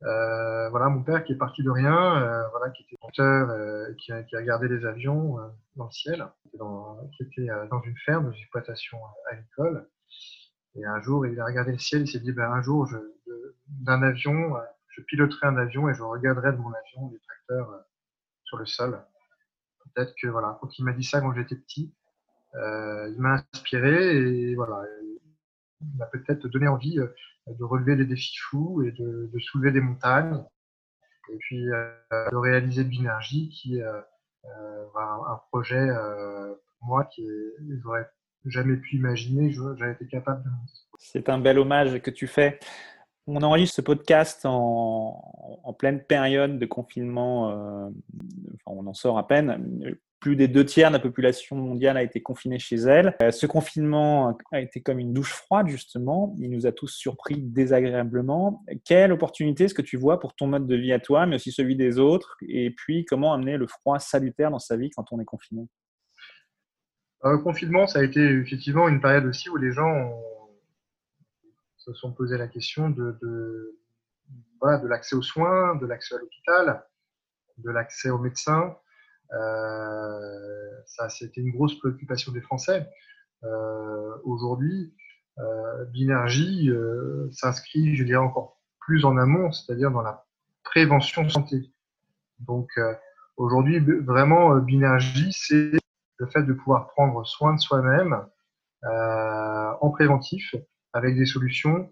euh, 0.04 0.70
voilà, 0.70 0.88
mon 0.88 1.04
père 1.04 1.24
qui 1.24 1.34
est 1.34 1.38
parti 1.38 1.62
de 1.62 1.70
rien, 1.70 2.22
euh, 2.22 2.48
voilà, 2.50 2.70
qui 2.72 2.84
était 2.84 2.96
monteur, 3.02 3.50
euh, 3.50 3.94
qui, 3.98 4.12
a, 4.12 4.24
qui, 4.24 4.36
a, 4.36 4.40
regardé 4.40 4.68
les 4.70 4.86
avions 4.86 5.40
euh, 5.40 5.48
dans 5.76 5.86
le 5.86 5.92
ciel, 5.92 6.26
dans, 6.58 6.98
qui 7.18 7.24
était 7.24 7.50
euh, 7.50 7.68
dans 7.68 7.82
une 7.82 7.98
ferme, 7.98 8.28
une 8.28 8.40
exploitation 8.40 8.98
agricole. 9.30 9.90
Et 10.76 10.86
un 10.86 11.02
jour, 11.02 11.26
il 11.26 11.40
a 11.40 11.46
regardé 11.46 11.74
le 11.74 11.80
ciel, 11.80 12.04
il 12.04 12.08
s'est 12.08 12.20
dit, 12.20 12.32
ben, 12.32 12.50
un 12.50 12.62
jour, 12.62 12.88
d'un 13.68 14.02
avion, 14.04 14.56
je 14.90 15.02
piloterai 15.02 15.48
un 15.48 15.58
avion 15.58 15.90
et 15.90 15.94
je 15.94 16.04
regarderai 16.04 16.54
de 16.54 16.58
mon 16.58 16.72
avion 16.72 17.10
les 17.12 17.20
tracteurs 17.20 17.84
sur 18.44 18.58
le 18.58 18.66
sol. 18.66 19.02
Peut-être 19.84 20.14
que, 20.22 20.28
voilà, 20.28 20.58
quand 20.62 20.78
il 20.78 20.86
m'a 20.86 20.94
dit 20.94 21.04
ça 21.04 21.22
quand 21.22 21.34
j'étais 21.34 21.56
petit, 21.56 21.94
il 22.54 23.16
m'a 23.18 23.44
inspiré 23.54 24.16
et 24.16 24.56
voilà, 24.56 24.84
m'a 25.98 26.06
peut-être 26.08 26.48
donné 26.48 26.68
envie 26.68 27.00
euh, 27.00 27.08
de 27.58 27.64
relever 27.64 27.96
des 27.96 28.06
défis 28.06 28.38
fous 28.38 28.84
et 28.84 28.92
de, 28.92 29.30
soulever 29.40 29.72
des 29.72 29.82
montagnes. 29.82 30.44
Et 31.32 31.38
puis 31.38 31.70
euh, 31.70 31.92
de 32.32 32.36
réaliser 32.36 32.84
de 32.84 32.90
l'énergie 32.90 33.50
qui 33.50 33.78
est 33.78 33.84
euh, 33.84 34.02
un, 34.96 35.42
projet 35.52 35.88
pour 36.80 36.88
moi 36.88 37.06
qui 37.06 37.26
j'aurais 37.84 38.10
jamais 38.46 38.78
pu 38.78 38.96
imaginer, 38.96 39.52
j'avais 39.52 39.94
été 39.94 40.08
capable 40.08 40.44
de 40.44 40.50
C'est 40.98 41.30
un 41.30 41.40
bel 41.40 41.60
hommage 41.60 42.02
que 42.02 42.12
tu 42.12 42.28
fais. 42.28 42.60
On 43.28 43.44
enregistre 43.44 43.76
ce 43.76 43.82
podcast 43.82 44.42
en, 44.46 45.74
pleine 45.78 46.04
période 46.04 46.58
de 46.58 46.66
confinement, 46.66 47.52
euh, 47.52 47.90
on 48.66 48.86
en 48.88 48.94
sort 48.94 49.20
à 49.20 49.28
peine 49.28 49.96
plus 50.20 50.36
des 50.36 50.48
deux 50.48 50.66
tiers 50.66 50.90
de 50.90 50.94
la 50.94 51.00
population 51.00 51.56
mondiale 51.56 51.98
a 51.98 52.04
été 52.04 52.22
confinée 52.22 52.60
chez 52.60 52.76
elle. 52.76 53.16
Euh, 53.22 53.32
ce 53.32 53.46
confinement 53.46 54.38
a 54.52 54.60
été 54.60 54.82
comme 54.82 55.00
une 55.00 55.14
douche 55.14 55.34
froide, 55.34 55.68
justement. 55.68 56.36
Il 56.40 56.52
nous 56.52 56.68
a 56.68 56.72
tous 56.72 56.90
surpris 56.90 57.42
désagréablement. 57.42 58.64
Quelle 58.86 59.12
opportunité 59.12 59.66
est-ce 59.66 59.74
que 59.74 59.82
tu 59.82 59.98
vois 59.98 60.20
pour 60.20 60.36
ton 60.36 60.48
mode 60.48 60.68
de 60.68 60.76
vie 60.76 60.92
à 60.92 61.00
toi, 61.00 61.26
mais 61.26 61.36
aussi 61.36 61.52
celui 61.52 61.76
des 61.76 62.00
autres? 62.00 62.38
Et 62.48 62.72
puis, 62.72 63.06
comment 63.06 63.34
amener 63.34 63.58
le 63.58 63.68
froid 63.68 64.00
salutaire 64.00 64.52
dans 64.52 64.60
sa 64.60 64.76
vie 64.76 64.90
quand 64.90 65.06
on 65.12 65.20
est 65.20 65.26
confiné? 65.26 65.68
Le 67.24 67.38
confinement, 67.38 67.88
ça 67.88 68.00
a 68.00 68.04
été 68.04 68.22
effectivement 68.22 68.88
une 68.88 69.02
période 69.02 69.26
aussi 69.26 69.50
où 69.50 69.58
les 69.58 69.72
gens 69.72 70.14
se 71.78 71.94
sont 71.94 72.14
posé 72.14 72.38
la 72.38 72.48
question 72.48 72.90
de 72.90 73.76
l'accès 74.62 75.16
aux 75.16 75.22
soins, 75.22 75.76
de 75.76 75.86
l'accès 75.86 76.16
à 76.16 76.18
l'hôpital, 76.20 76.84
de 77.58 77.72
l'accès 77.72 78.10
aux 78.10 78.20
médecins. 78.20 78.76
Euh, 79.34 80.72
ça, 80.86 81.10
c'était 81.10 81.42
une 81.42 81.52
grosse 81.52 81.78
préoccupation 81.80 82.32
des 82.32 82.42
Français. 82.42 82.88
Euh, 83.44 84.16
aujourd'hui, 84.24 84.94
euh, 85.38 85.86
Binergie 85.86 86.70
s'inscrit, 87.32 87.96
je 87.96 88.04
dirais, 88.04 88.18
encore 88.18 88.60
plus 88.80 89.06
en 89.06 89.18
amont, 89.18 89.52
c'est-à-dire 89.52 89.92
dans 89.92 90.02
la 90.02 90.26
prévention 90.64 91.30
santé. 91.30 91.72
Donc, 92.40 92.70
aujourd'hui, 93.38 93.80
vraiment, 93.80 94.56
Binergie, 94.58 95.32
c'est 95.32 95.72
le 96.18 96.28
fait 96.28 96.44
de 96.44 96.54
pouvoir 96.54 96.88
prendre 96.88 97.26
soin 97.26 97.54
de 97.54 97.60
soi-même 97.60 98.26
en 98.84 99.90
préventif 99.92 100.56
avec 100.94 101.16
des 101.16 101.26
solutions 101.26 101.90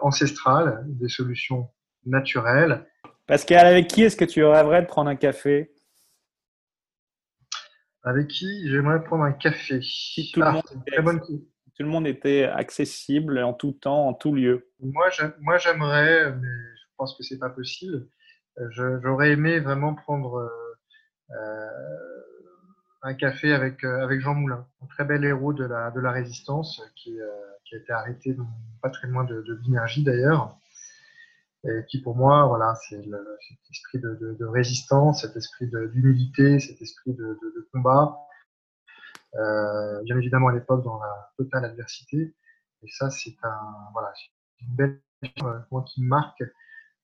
ancestrales, 0.00 0.84
des 0.86 1.08
solutions 1.08 1.68
naturelles. 2.06 2.86
Pascal, 3.26 3.66
avec 3.66 3.88
qui 3.88 4.02
est-ce 4.02 4.16
que 4.16 4.24
tu 4.24 4.42
rêverais 4.44 4.82
de 4.82 4.86
prendre 4.86 5.10
un 5.10 5.16
café? 5.16 5.70
Avec 8.02 8.28
qui 8.28 8.68
j'aimerais 8.68 9.02
prendre 9.02 9.24
un 9.24 9.32
café 9.32 9.80
tout, 10.32 10.40
le 10.40 11.02
monde 11.02 11.20
tout, 11.20 11.82
le 11.82 11.86
monde 11.86 12.06
était 12.06 12.44
accessible 12.44 13.38
en 13.38 13.52
tout 13.52 13.72
temps, 13.72 14.08
en 14.08 14.14
tout 14.14 14.34
lieu. 14.34 14.70
Moi, 14.80 15.08
j'aimerais, 15.58 16.32
mais 16.32 16.48
je 16.48 16.84
pense 16.96 17.16
que 17.16 17.22
c'est 17.22 17.38
pas 17.38 17.50
possible. 17.50 18.06
J'aurais 18.70 19.32
aimé 19.32 19.60
vraiment 19.60 19.94
prendre 19.94 20.50
euh, 21.30 21.68
un 23.02 23.14
café 23.14 23.52
avec, 23.52 23.84
euh, 23.84 24.02
avec 24.02 24.20
Jean 24.20 24.34
Moulin, 24.34 24.66
un 24.82 24.86
très 24.86 25.04
bel 25.04 25.24
héros 25.24 25.52
de 25.52 25.64
la, 25.64 25.90
de 25.90 26.00
la 26.00 26.10
résistance 26.10 26.82
qui, 26.96 27.20
euh, 27.20 27.26
qui 27.64 27.76
a 27.76 27.78
été 27.78 27.92
arrêté 27.92 28.36
pas 28.82 28.90
très 28.90 29.06
loin 29.08 29.24
de, 29.24 29.42
de 29.42 29.60
l'énergie 29.64 30.02
d'ailleurs 30.02 30.56
et 31.64 31.84
qui 31.88 32.00
pour 32.00 32.16
moi, 32.16 32.46
voilà, 32.46 32.74
c'est 32.88 33.02
cet 33.02 33.70
esprit 33.70 33.98
de, 33.98 34.14
de, 34.14 34.34
de, 34.34 34.44
résistance, 34.44 35.22
cet 35.22 35.36
esprit 35.36 35.66
d'humilité, 35.66 36.60
cet 36.60 36.80
esprit 36.80 37.14
de, 37.14 37.38
de 37.42 37.68
combat. 37.72 38.16
Euh, 39.34 40.02
bien 40.04 40.16
évidemment 40.16 40.48
à 40.48 40.52
l'époque 40.52 40.82
dans 40.84 40.98
la 40.98 41.30
totale 41.36 41.64
adversité. 41.64 42.34
Et 42.82 42.88
ça, 42.88 43.10
c'est 43.10 43.36
un, 43.42 43.88
voilà, 43.92 44.12
une 44.60 44.74
belle 44.74 45.00
euh, 45.42 45.58
moi 45.70 45.84
qui 45.86 46.02
me 46.02 46.08
marque, 46.08 46.42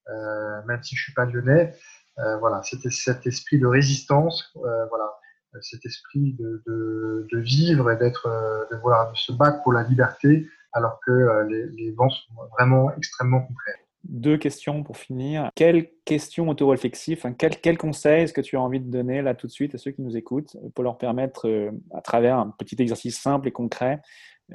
euh, 0.08 0.62
même 0.66 0.82
si 0.82 0.96
je 0.96 1.02
suis 1.02 1.14
pas 1.14 1.24
lyonnais. 1.24 1.76
Euh, 2.18 2.36
voilà, 2.38 2.62
c'était 2.62 2.90
cet 2.90 3.26
esprit 3.26 3.58
de 3.58 3.66
résistance, 3.66 4.52
euh, 4.56 4.86
voilà, 4.86 5.12
cet 5.60 5.84
esprit 5.84 6.34
de, 6.34 6.62
de, 6.66 7.38
vivre 7.38 7.90
et 7.90 7.96
d'être, 7.96 8.26
euh, 8.26 8.64
de 8.70 8.76
vouloir 8.76 9.10
de 9.10 9.16
se 9.16 9.32
battre 9.32 9.62
pour 9.62 9.72
la 9.72 9.82
liberté, 9.82 10.48
alors 10.72 11.00
que 11.04 11.46
les, 11.48 11.66
les 11.70 11.90
vents 11.92 12.10
sont 12.10 12.34
vraiment 12.56 12.94
extrêmement 12.96 13.40
contraires. 13.42 13.83
Deux 14.04 14.36
questions 14.36 14.82
pour 14.82 14.96
finir. 14.96 15.50
Quelle 15.54 15.88
question 16.04 16.48
autoréflexive, 16.48 17.18
enfin, 17.18 17.32
quel, 17.32 17.78
conseil 17.78 18.24
est-ce 18.24 18.32
que 18.32 18.40
tu 18.40 18.56
as 18.56 18.60
envie 18.60 18.80
de 18.80 18.90
donner 18.90 19.22
là 19.22 19.34
tout 19.34 19.46
de 19.46 19.52
suite 19.52 19.74
à 19.74 19.78
ceux 19.78 19.90
qui 19.90 20.02
nous 20.02 20.16
écoutent 20.16 20.56
pour 20.74 20.84
leur 20.84 20.98
permettre, 20.98 21.48
euh, 21.48 21.70
à 21.92 22.02
travers 22.02 22.38
un 22.38 22.50
petit 22.50 22.76
exercice 22.80 23.18
simple 23.18 23.48
et 23.48 23.52
concret 23.52 24.02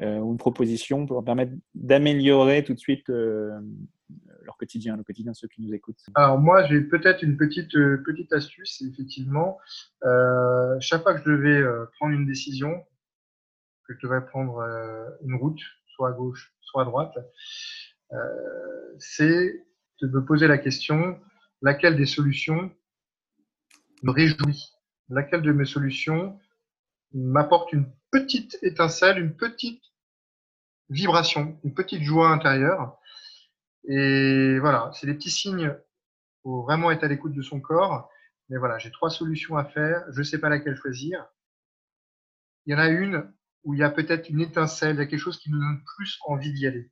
euh, 0.02 0.20
ou 0.20 0.32
une 0.32 0.38
proposition, 0.38 1.06
pour 1.06 1.16
leur 1.16 1.24
permettre 1.24 1.54
d'améliorer 1.74 2.64
tout 2.64 2.74
de 2.74 2.80
suite 2.80 3.10
euh, 3.10 3.60
leur 4.44 4.58
quotidien, 4.58 4.98
le 4.98 5.04
quotidien 5.04 5.32
de 5.32 5.38
ceux 5.38 5.48
qui 5.48 5.62
nous 5.62 5.74
écoutent? 5.74 6.02
Alors 6.16 6.40
moi, 6.40 6.66
j'ai 6.66 6.82
peut-être 6.82 7.24
une 7.24 7.38
petite, 7.38 7.76
euh, 7.76 8.02
petite 8.06 8.34
astuce, 8.34 8.82
effectivement. 8.82 9.58
Euh, 10.04 10.76
chaque 10.80 11.04
fois 11.04 11.14
que 11.14 11.24
je 11.24 11.30
devais 11.30 11.58
euh, 11.58 11.86
prendre 11.98 12.14
une 12.14 12.26
décision, 12.26 12.84
que 13.88 13.94
je 13.94 14.08
devais 14.08 14.22
prendre 14.22 14.64
une 15.24 15.36
route, 15.36 15.60
soit 15.88 16.10
à 16.10 16.12
gauche, 16.12 16.54
soit 16.62 16.84
à 16.84 16.86
droite, 16.86 17.14
c'est 18.98 19.66
de 20.02 20.08
me 20.08 20.24
poser 20.24 20.48
la 20.48 20.58
question, 20.58 21.20
laquelle 21.62 21.98
des 21.98 22.06
solutions 22.06 22.72
me 24.04 24.12
réjouit? 24.12 24.74
Laquelle 25.10 25.42
de 25.42 25.52
mes 25.52 25.66
solutions 25.66 26.40
m'apporte 27.14 27.74
une 27.74 27.92
petite 28.12 28.58
étincelle, 28.62 29.18
une 29.18 29.36
petite 29.36 29.84
vibration, 30.90 31.60
une 31.64 31.74
petite 31.74 32.04
joie 32.04 32.30
intérieure? 32.30 32.98
Et 33.88 34.60
voilà, 34.60 34.92
c'est 34.94 35.08
des 35.08 35.16
petits 35.16 35.32
signes. 35.32 35.74
Il 35.74 36.42
faut 36.44 36.62
vraiment 36.64 36.92
être 36.92 37.04
à 37.04 37.08
l'écoute 37.08 37.34
de 37.34 37.42
son 37.42 37.60
corps. 37.60 38.10
Mais 38.50 38.58
voilà, 38.58 38.78
j'ai 38.78 38.92
trois 38.92 39.10
solutions 39.10 39.58
à 39.58 39.66
faire. 39.66 40.04
Je 40.12 40.20
ne 40.20 40.24
sais 40.24 40.40
pas 40.40 40.50
laquelle 40.50 40.76
choisir. 40.76 41.26
Il 42.66 42.74
y 42.74 42.76
en 42.76 42.80
a 42.80 42.90
une 42.90 43.32
où 43.64 43.74
il 43.74 43.80
y 43.80 43.84
a 43.84 43.90
peut-être 43.90 44.30
une 44.30 44.42
étincelle, 44.42 44.96
il 44.96 45.00
y 45.00 45.02
a 45.02 45.06
quelque 45.06 45.20
chose 45.20 45.40
qui 45.40 45.52
nous 45.52 45.60
donne 45.60 45.84
plus 45.96 46.20
envie 46.26 46.54
d'y 46.54 46.68
aller. 46.68 46.90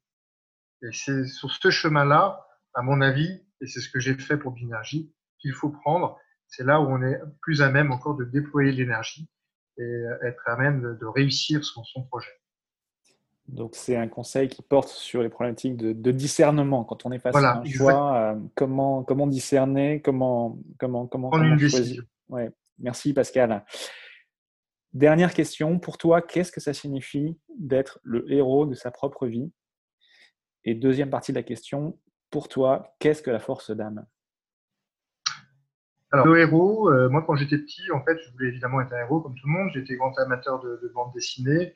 Et 0.83 0.91
c'est 0.91 1.25
sur 1.25 1.51
ce 1.51 1.69
chemin-là, 1.69 2.45
à 2.73 2.81
mon 2.81 3.01
avis, 3.01 3.41
et 3.61 3.67
c'est 3.67 3.79
ce 3.79 3.89
que 3.89 3.99
j'ai 3.99 4.15
fait 4.15 4.37
pour 4.37 4.51
Binergie, 4.51 5.11
qu'il 5.39 5.53
faut 5.53 5.69
prendre. 5.69 6.17
C'est 6.47 6.63
là 6.63 6.79
où 6.79 6.85
on 6.85 7.01
est 7.01 7.19
plus 7.41 7.61
à 7.61 7.69
même 7.71 7.91
encore 7.91 8.15
de 8.15 8.23
déployer 8.23 8.71
l'énergie 8.71 9.29
et 9.77 10.03
être 10.23 10.41
à 10.47 10.57
même 10.57 10.97
de, 10.99 11.05
réussir 11.05 11.63
son, 11.63 11.83
son 11.83 12.03
projet. 12.03 12.31
Donc, 13.47 13.75
c'est 13.75 13.95
un 13.95 14.07
conseil 14.07 14.49
qui 14.49 14.61
porte 14.61 14.89
sur 14.89 15.21
les 15.21 15.29
problématiques 15.29 15.77
de, 15.77 16.11
discernement. 16.11 16.83
Quand 16.83 17.05
on 17.05 17.11
est 17.11 17.19
face 17.19 17.35
à 17.35 17.59
un 17.59 17.65
choix, 17.65 18.17
euh, 18.17 18.35
comment, 18.55 19.03
comment 19.03 19.27
discerner, 19.27 20.01
comment, 20.01 20.59
comment, 20.77 21.07
comment, 21.07 21.31
choisir. 21.57 22.03
Ouais. 22.27 22.51
Merci 22.79 23.13
Pascal. 23.13 23.65
Dernière 24.93 25.33
question, 25.33 25.79
pour 25.79 25.97
toi, 25.97 26.21
qu'est-ce 26.21 26.51
que 26.51 26.59
ça 26.59 26.73
signifie 26.73 27.37
d'être 27.57 27.99
le 28.03 28.29
héros 28.31 28.65
de 28.65 28.75
sa 28.75 28.91
propre 28.91 29.27
vie? 29.27 29.51
Et 30.67 30.75
deuxième 30.75 31.09
partie 31.09 31.31
de 31.31 31.37
la 31.37 31.43
question, 31.43 31.97
pour 32.29 32.49
toi, 32.49 32.93
qu'est-ce 32.99 33.23
que 33.23 33.31
la 33.31 33.39
force 33.39 33.71
d'âme? 33.71 34.05
Alors, 36.11 36.27
le 36.27 36.39
héros, 36.41 36.91
euh, 36.91 37.07
moi, 37.07 37.23
quand 37.25 37.37
j'étais 37.37 37.57
petit, 37.57 37.89
en 37.93 38.03
fait, 38.03 38.17
je 38.19 38.33
voulais 38.33 38.49
évidemment 38.49 38.81
être 38.81 38.91
un 38.91 38.99
héros 38.99 39.21
comme 39.21 39.33
tout 39.33 39.47
le 39.47 39.53
monde. 39.53 39.69
J'étais 39.73 39.95
grand 39.95 40.11
amateur 40.19 40.59
de, 40.59 40.77
de 40.83 40.91
bande 40.93 41.13
dessinée. 41.13 41.73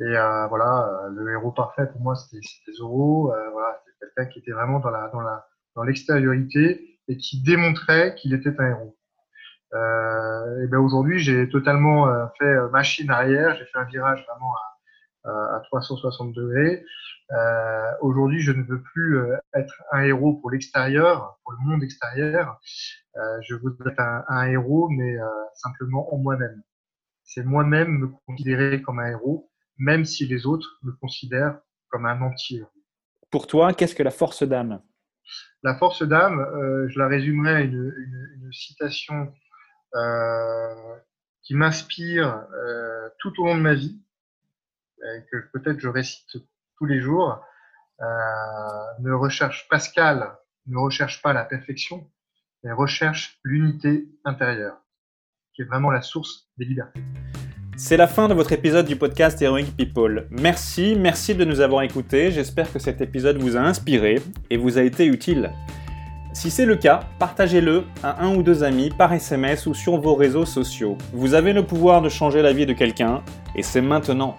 Et 0.00 0.02
euh, 0.02 0.48
voilà, 0.48 0.88
euh, 0.88 1.10
le 1.10 1.30
héros 1.30 1.52
parfait 1.52 1.86
pour 1.92 2.00
moi, 2.00 2.16
c'était 2.16 2.44
Zoro. 2.72 3.32
Voilà, 3.52 3.80
c'était 3.84 3.96
quelqu'un 4.00 4.32
qui 4.32 4.40
était 4.40 4.50
vraiment 4.50 4.80
dans 4.80 4.90
la 4.90 5.46
l'extériorité 5.84 6.98
et 7.06 7.16
qui 7.16 7.40
démontrait 7.40 8.16
qu'il 8.16 8.34
était 8.34 8.60
un 8.60 8.68
héros. 8.68 8.96
Et 9.74 10.66
ben 10.66 10.78
aujourd'hui, 10.78 11.20
j'ai 11.20 11.48
totalement 11.48 12.08
fait 12.40 12.68
machine 12.72 13.10
arrière. 13.10 13.54
J'ai 13.56 13.64
fait 13.66 13.78
un 13.78 13.84
virage 13.84 14.26
vraiment 14.26 14.54
à 15.24 15.60
360 15.66 16.32
degrés. 16.32 16.84
Euh, 17.32 17.90
aujourd'hui, 18.00 18.40
je 18.40 18.52
ne 18.52 18.62
veux 18.62 18.82
plus 18.82 19.18
être 19.54 19.82
un 19.92 20.02
héros 20.02 20.34
pour 20.34 20.50
l'extérieur, 20.50 21.38
pour 21.42 21.52
le 21.52 21.58
monde 21.66 21.82
extérieur. 21.82 22.60
Euh, 23.16 23.20
je 23.42 23.54
voudrais 23.54 23.92
être 23.92 24.00
un, 24.00 24.24
un 24.28 24.46
héros, 24.46 24.88
mais 24.88 25.16
simplement 25.54 26.12
en 26.14 26.18
moi-même. 26.18 26.62
C'est 27.24 27.44
moi-même 27.44 27.98
me 27.98 28.08
considérer 28.26 28.82
comme 28.82 28.98
un 28.98 29.08
héros 29.08 29.50
même 29.78 30.04
si 30.04 30.26
les 30.26 30.46
autres 30.46 30.78
me 30.82 30.92
considèrent 30.92 31.58
comme 31.88 32.06
un 32.06 32.20
entier. 32.22 32.64
Pour 33.30 33.46
toi, 33.46 33.72
qu'est-ce 33.72 33.94
que 33.94 34.02
la 34.02 34.10
force 34.10 34.42
d'âme? 34.42 34.80
La 35.62 35.76
force 35.76 36.02
d'âme, 36.02 36.40
euh, 36.40 36.88
je 36.88 36.98
la 36.98 37.08
résumerai 37.08 37.54
à 37.54 37.60
une, 37.60 37.92
une, 37.96 38.52
citation 38.52 39.32
euh, 39.94 40.96
qui 41.42 41.54
m'inspire 41.54 42.46
euh, 42.52 43.08
tout 43.18 43.32
au 43.40 43.46
long 43.46 43.56
de 43.56 43.62
ma 43.62 43.74
vie, 43.74 44.00
et 45.02 45.24
que 45.30 45.36
peut-être 45.52 45.80
je 45.80 45.88
récite 45.88 46.36
tous 46.78 46.86
les 46.86 47.00
jours. 47.00 47.40
ne 48.00 49.12
recherche 49.12 49.66
Pascal, 49.68 50.36
ne 50.66 50.78
recherche 50.78 51.22
pas 51.22 51.32
la 51.32 51.44
perfection, 51.44 52.10
mais 52.62 52.72
recherche 52.72 53.38
l'unité 53.44 54.08
intérieure, 54.24 54.78
qui 55.54 55.62
est 55.62 55.66
vraiment 55.66 55.90
la 55.90 56.02
source 56.02 56.48
des 56.56 56.64
libertés. 56.64 57.00
C'est 57.76 57.96
la 57.96 58.06
fin 58.06 58.28
de 58.28 58.34
votre 58.34 58.52
épisode 58.52 58.86
du 58.86 58.94
podcast 58.94 59.42
Heroic 59.42 59.72
People. 59.76 60.28
Merci, 60.30 60.94
merci 60.96 61.34
de 61.34 61.44
nous 61.44 61.60
avoir 61.60 61.82
écoutés. 61.82 62.30
J'espère 62.30 62.72
que 62.72 62.78
cet 62.78 63.00
épisode 63.00 63.38
vous 63.38 63.56
a 63.56 63.60
inspiré 63.60 64.22
et 64.48 64.56
vous 64.56 64.78
a 64.78 64.82
été 64.82 65.06
utile. 65.06 65.50
Si 66.32 66.52
c'est 66.52 66.66
le 66.66 66.76
cas, 66.76 67.00
partagez-le 67.18 67.84
à 68.02 68.24
un 68.24 68.36
ou 68.36 68.44
deux 68.44 68.62
amis 68.62 68.90
par 68.90 69.12
SMS 69.12 69.66
ou 69.66 69.74
sur 69.74 69.98
vos 69.98 70.14
réseaux 70.14 70.44
sociaux. 70.44 70.96
Vous 71.12 71.34
avez 71.34 71.52
le 71.52 71.64
pouvoir 71.64 72.00
de 72.00 72.08
changer 72.08 72.42
la 72.42 72.52
vie 72.52 72.66
de 72.66 72.72
quelqu'un 72.72 73.22
et 73.56 73.62
c'est 73.62 73.80
maintenant. 73.80 74.38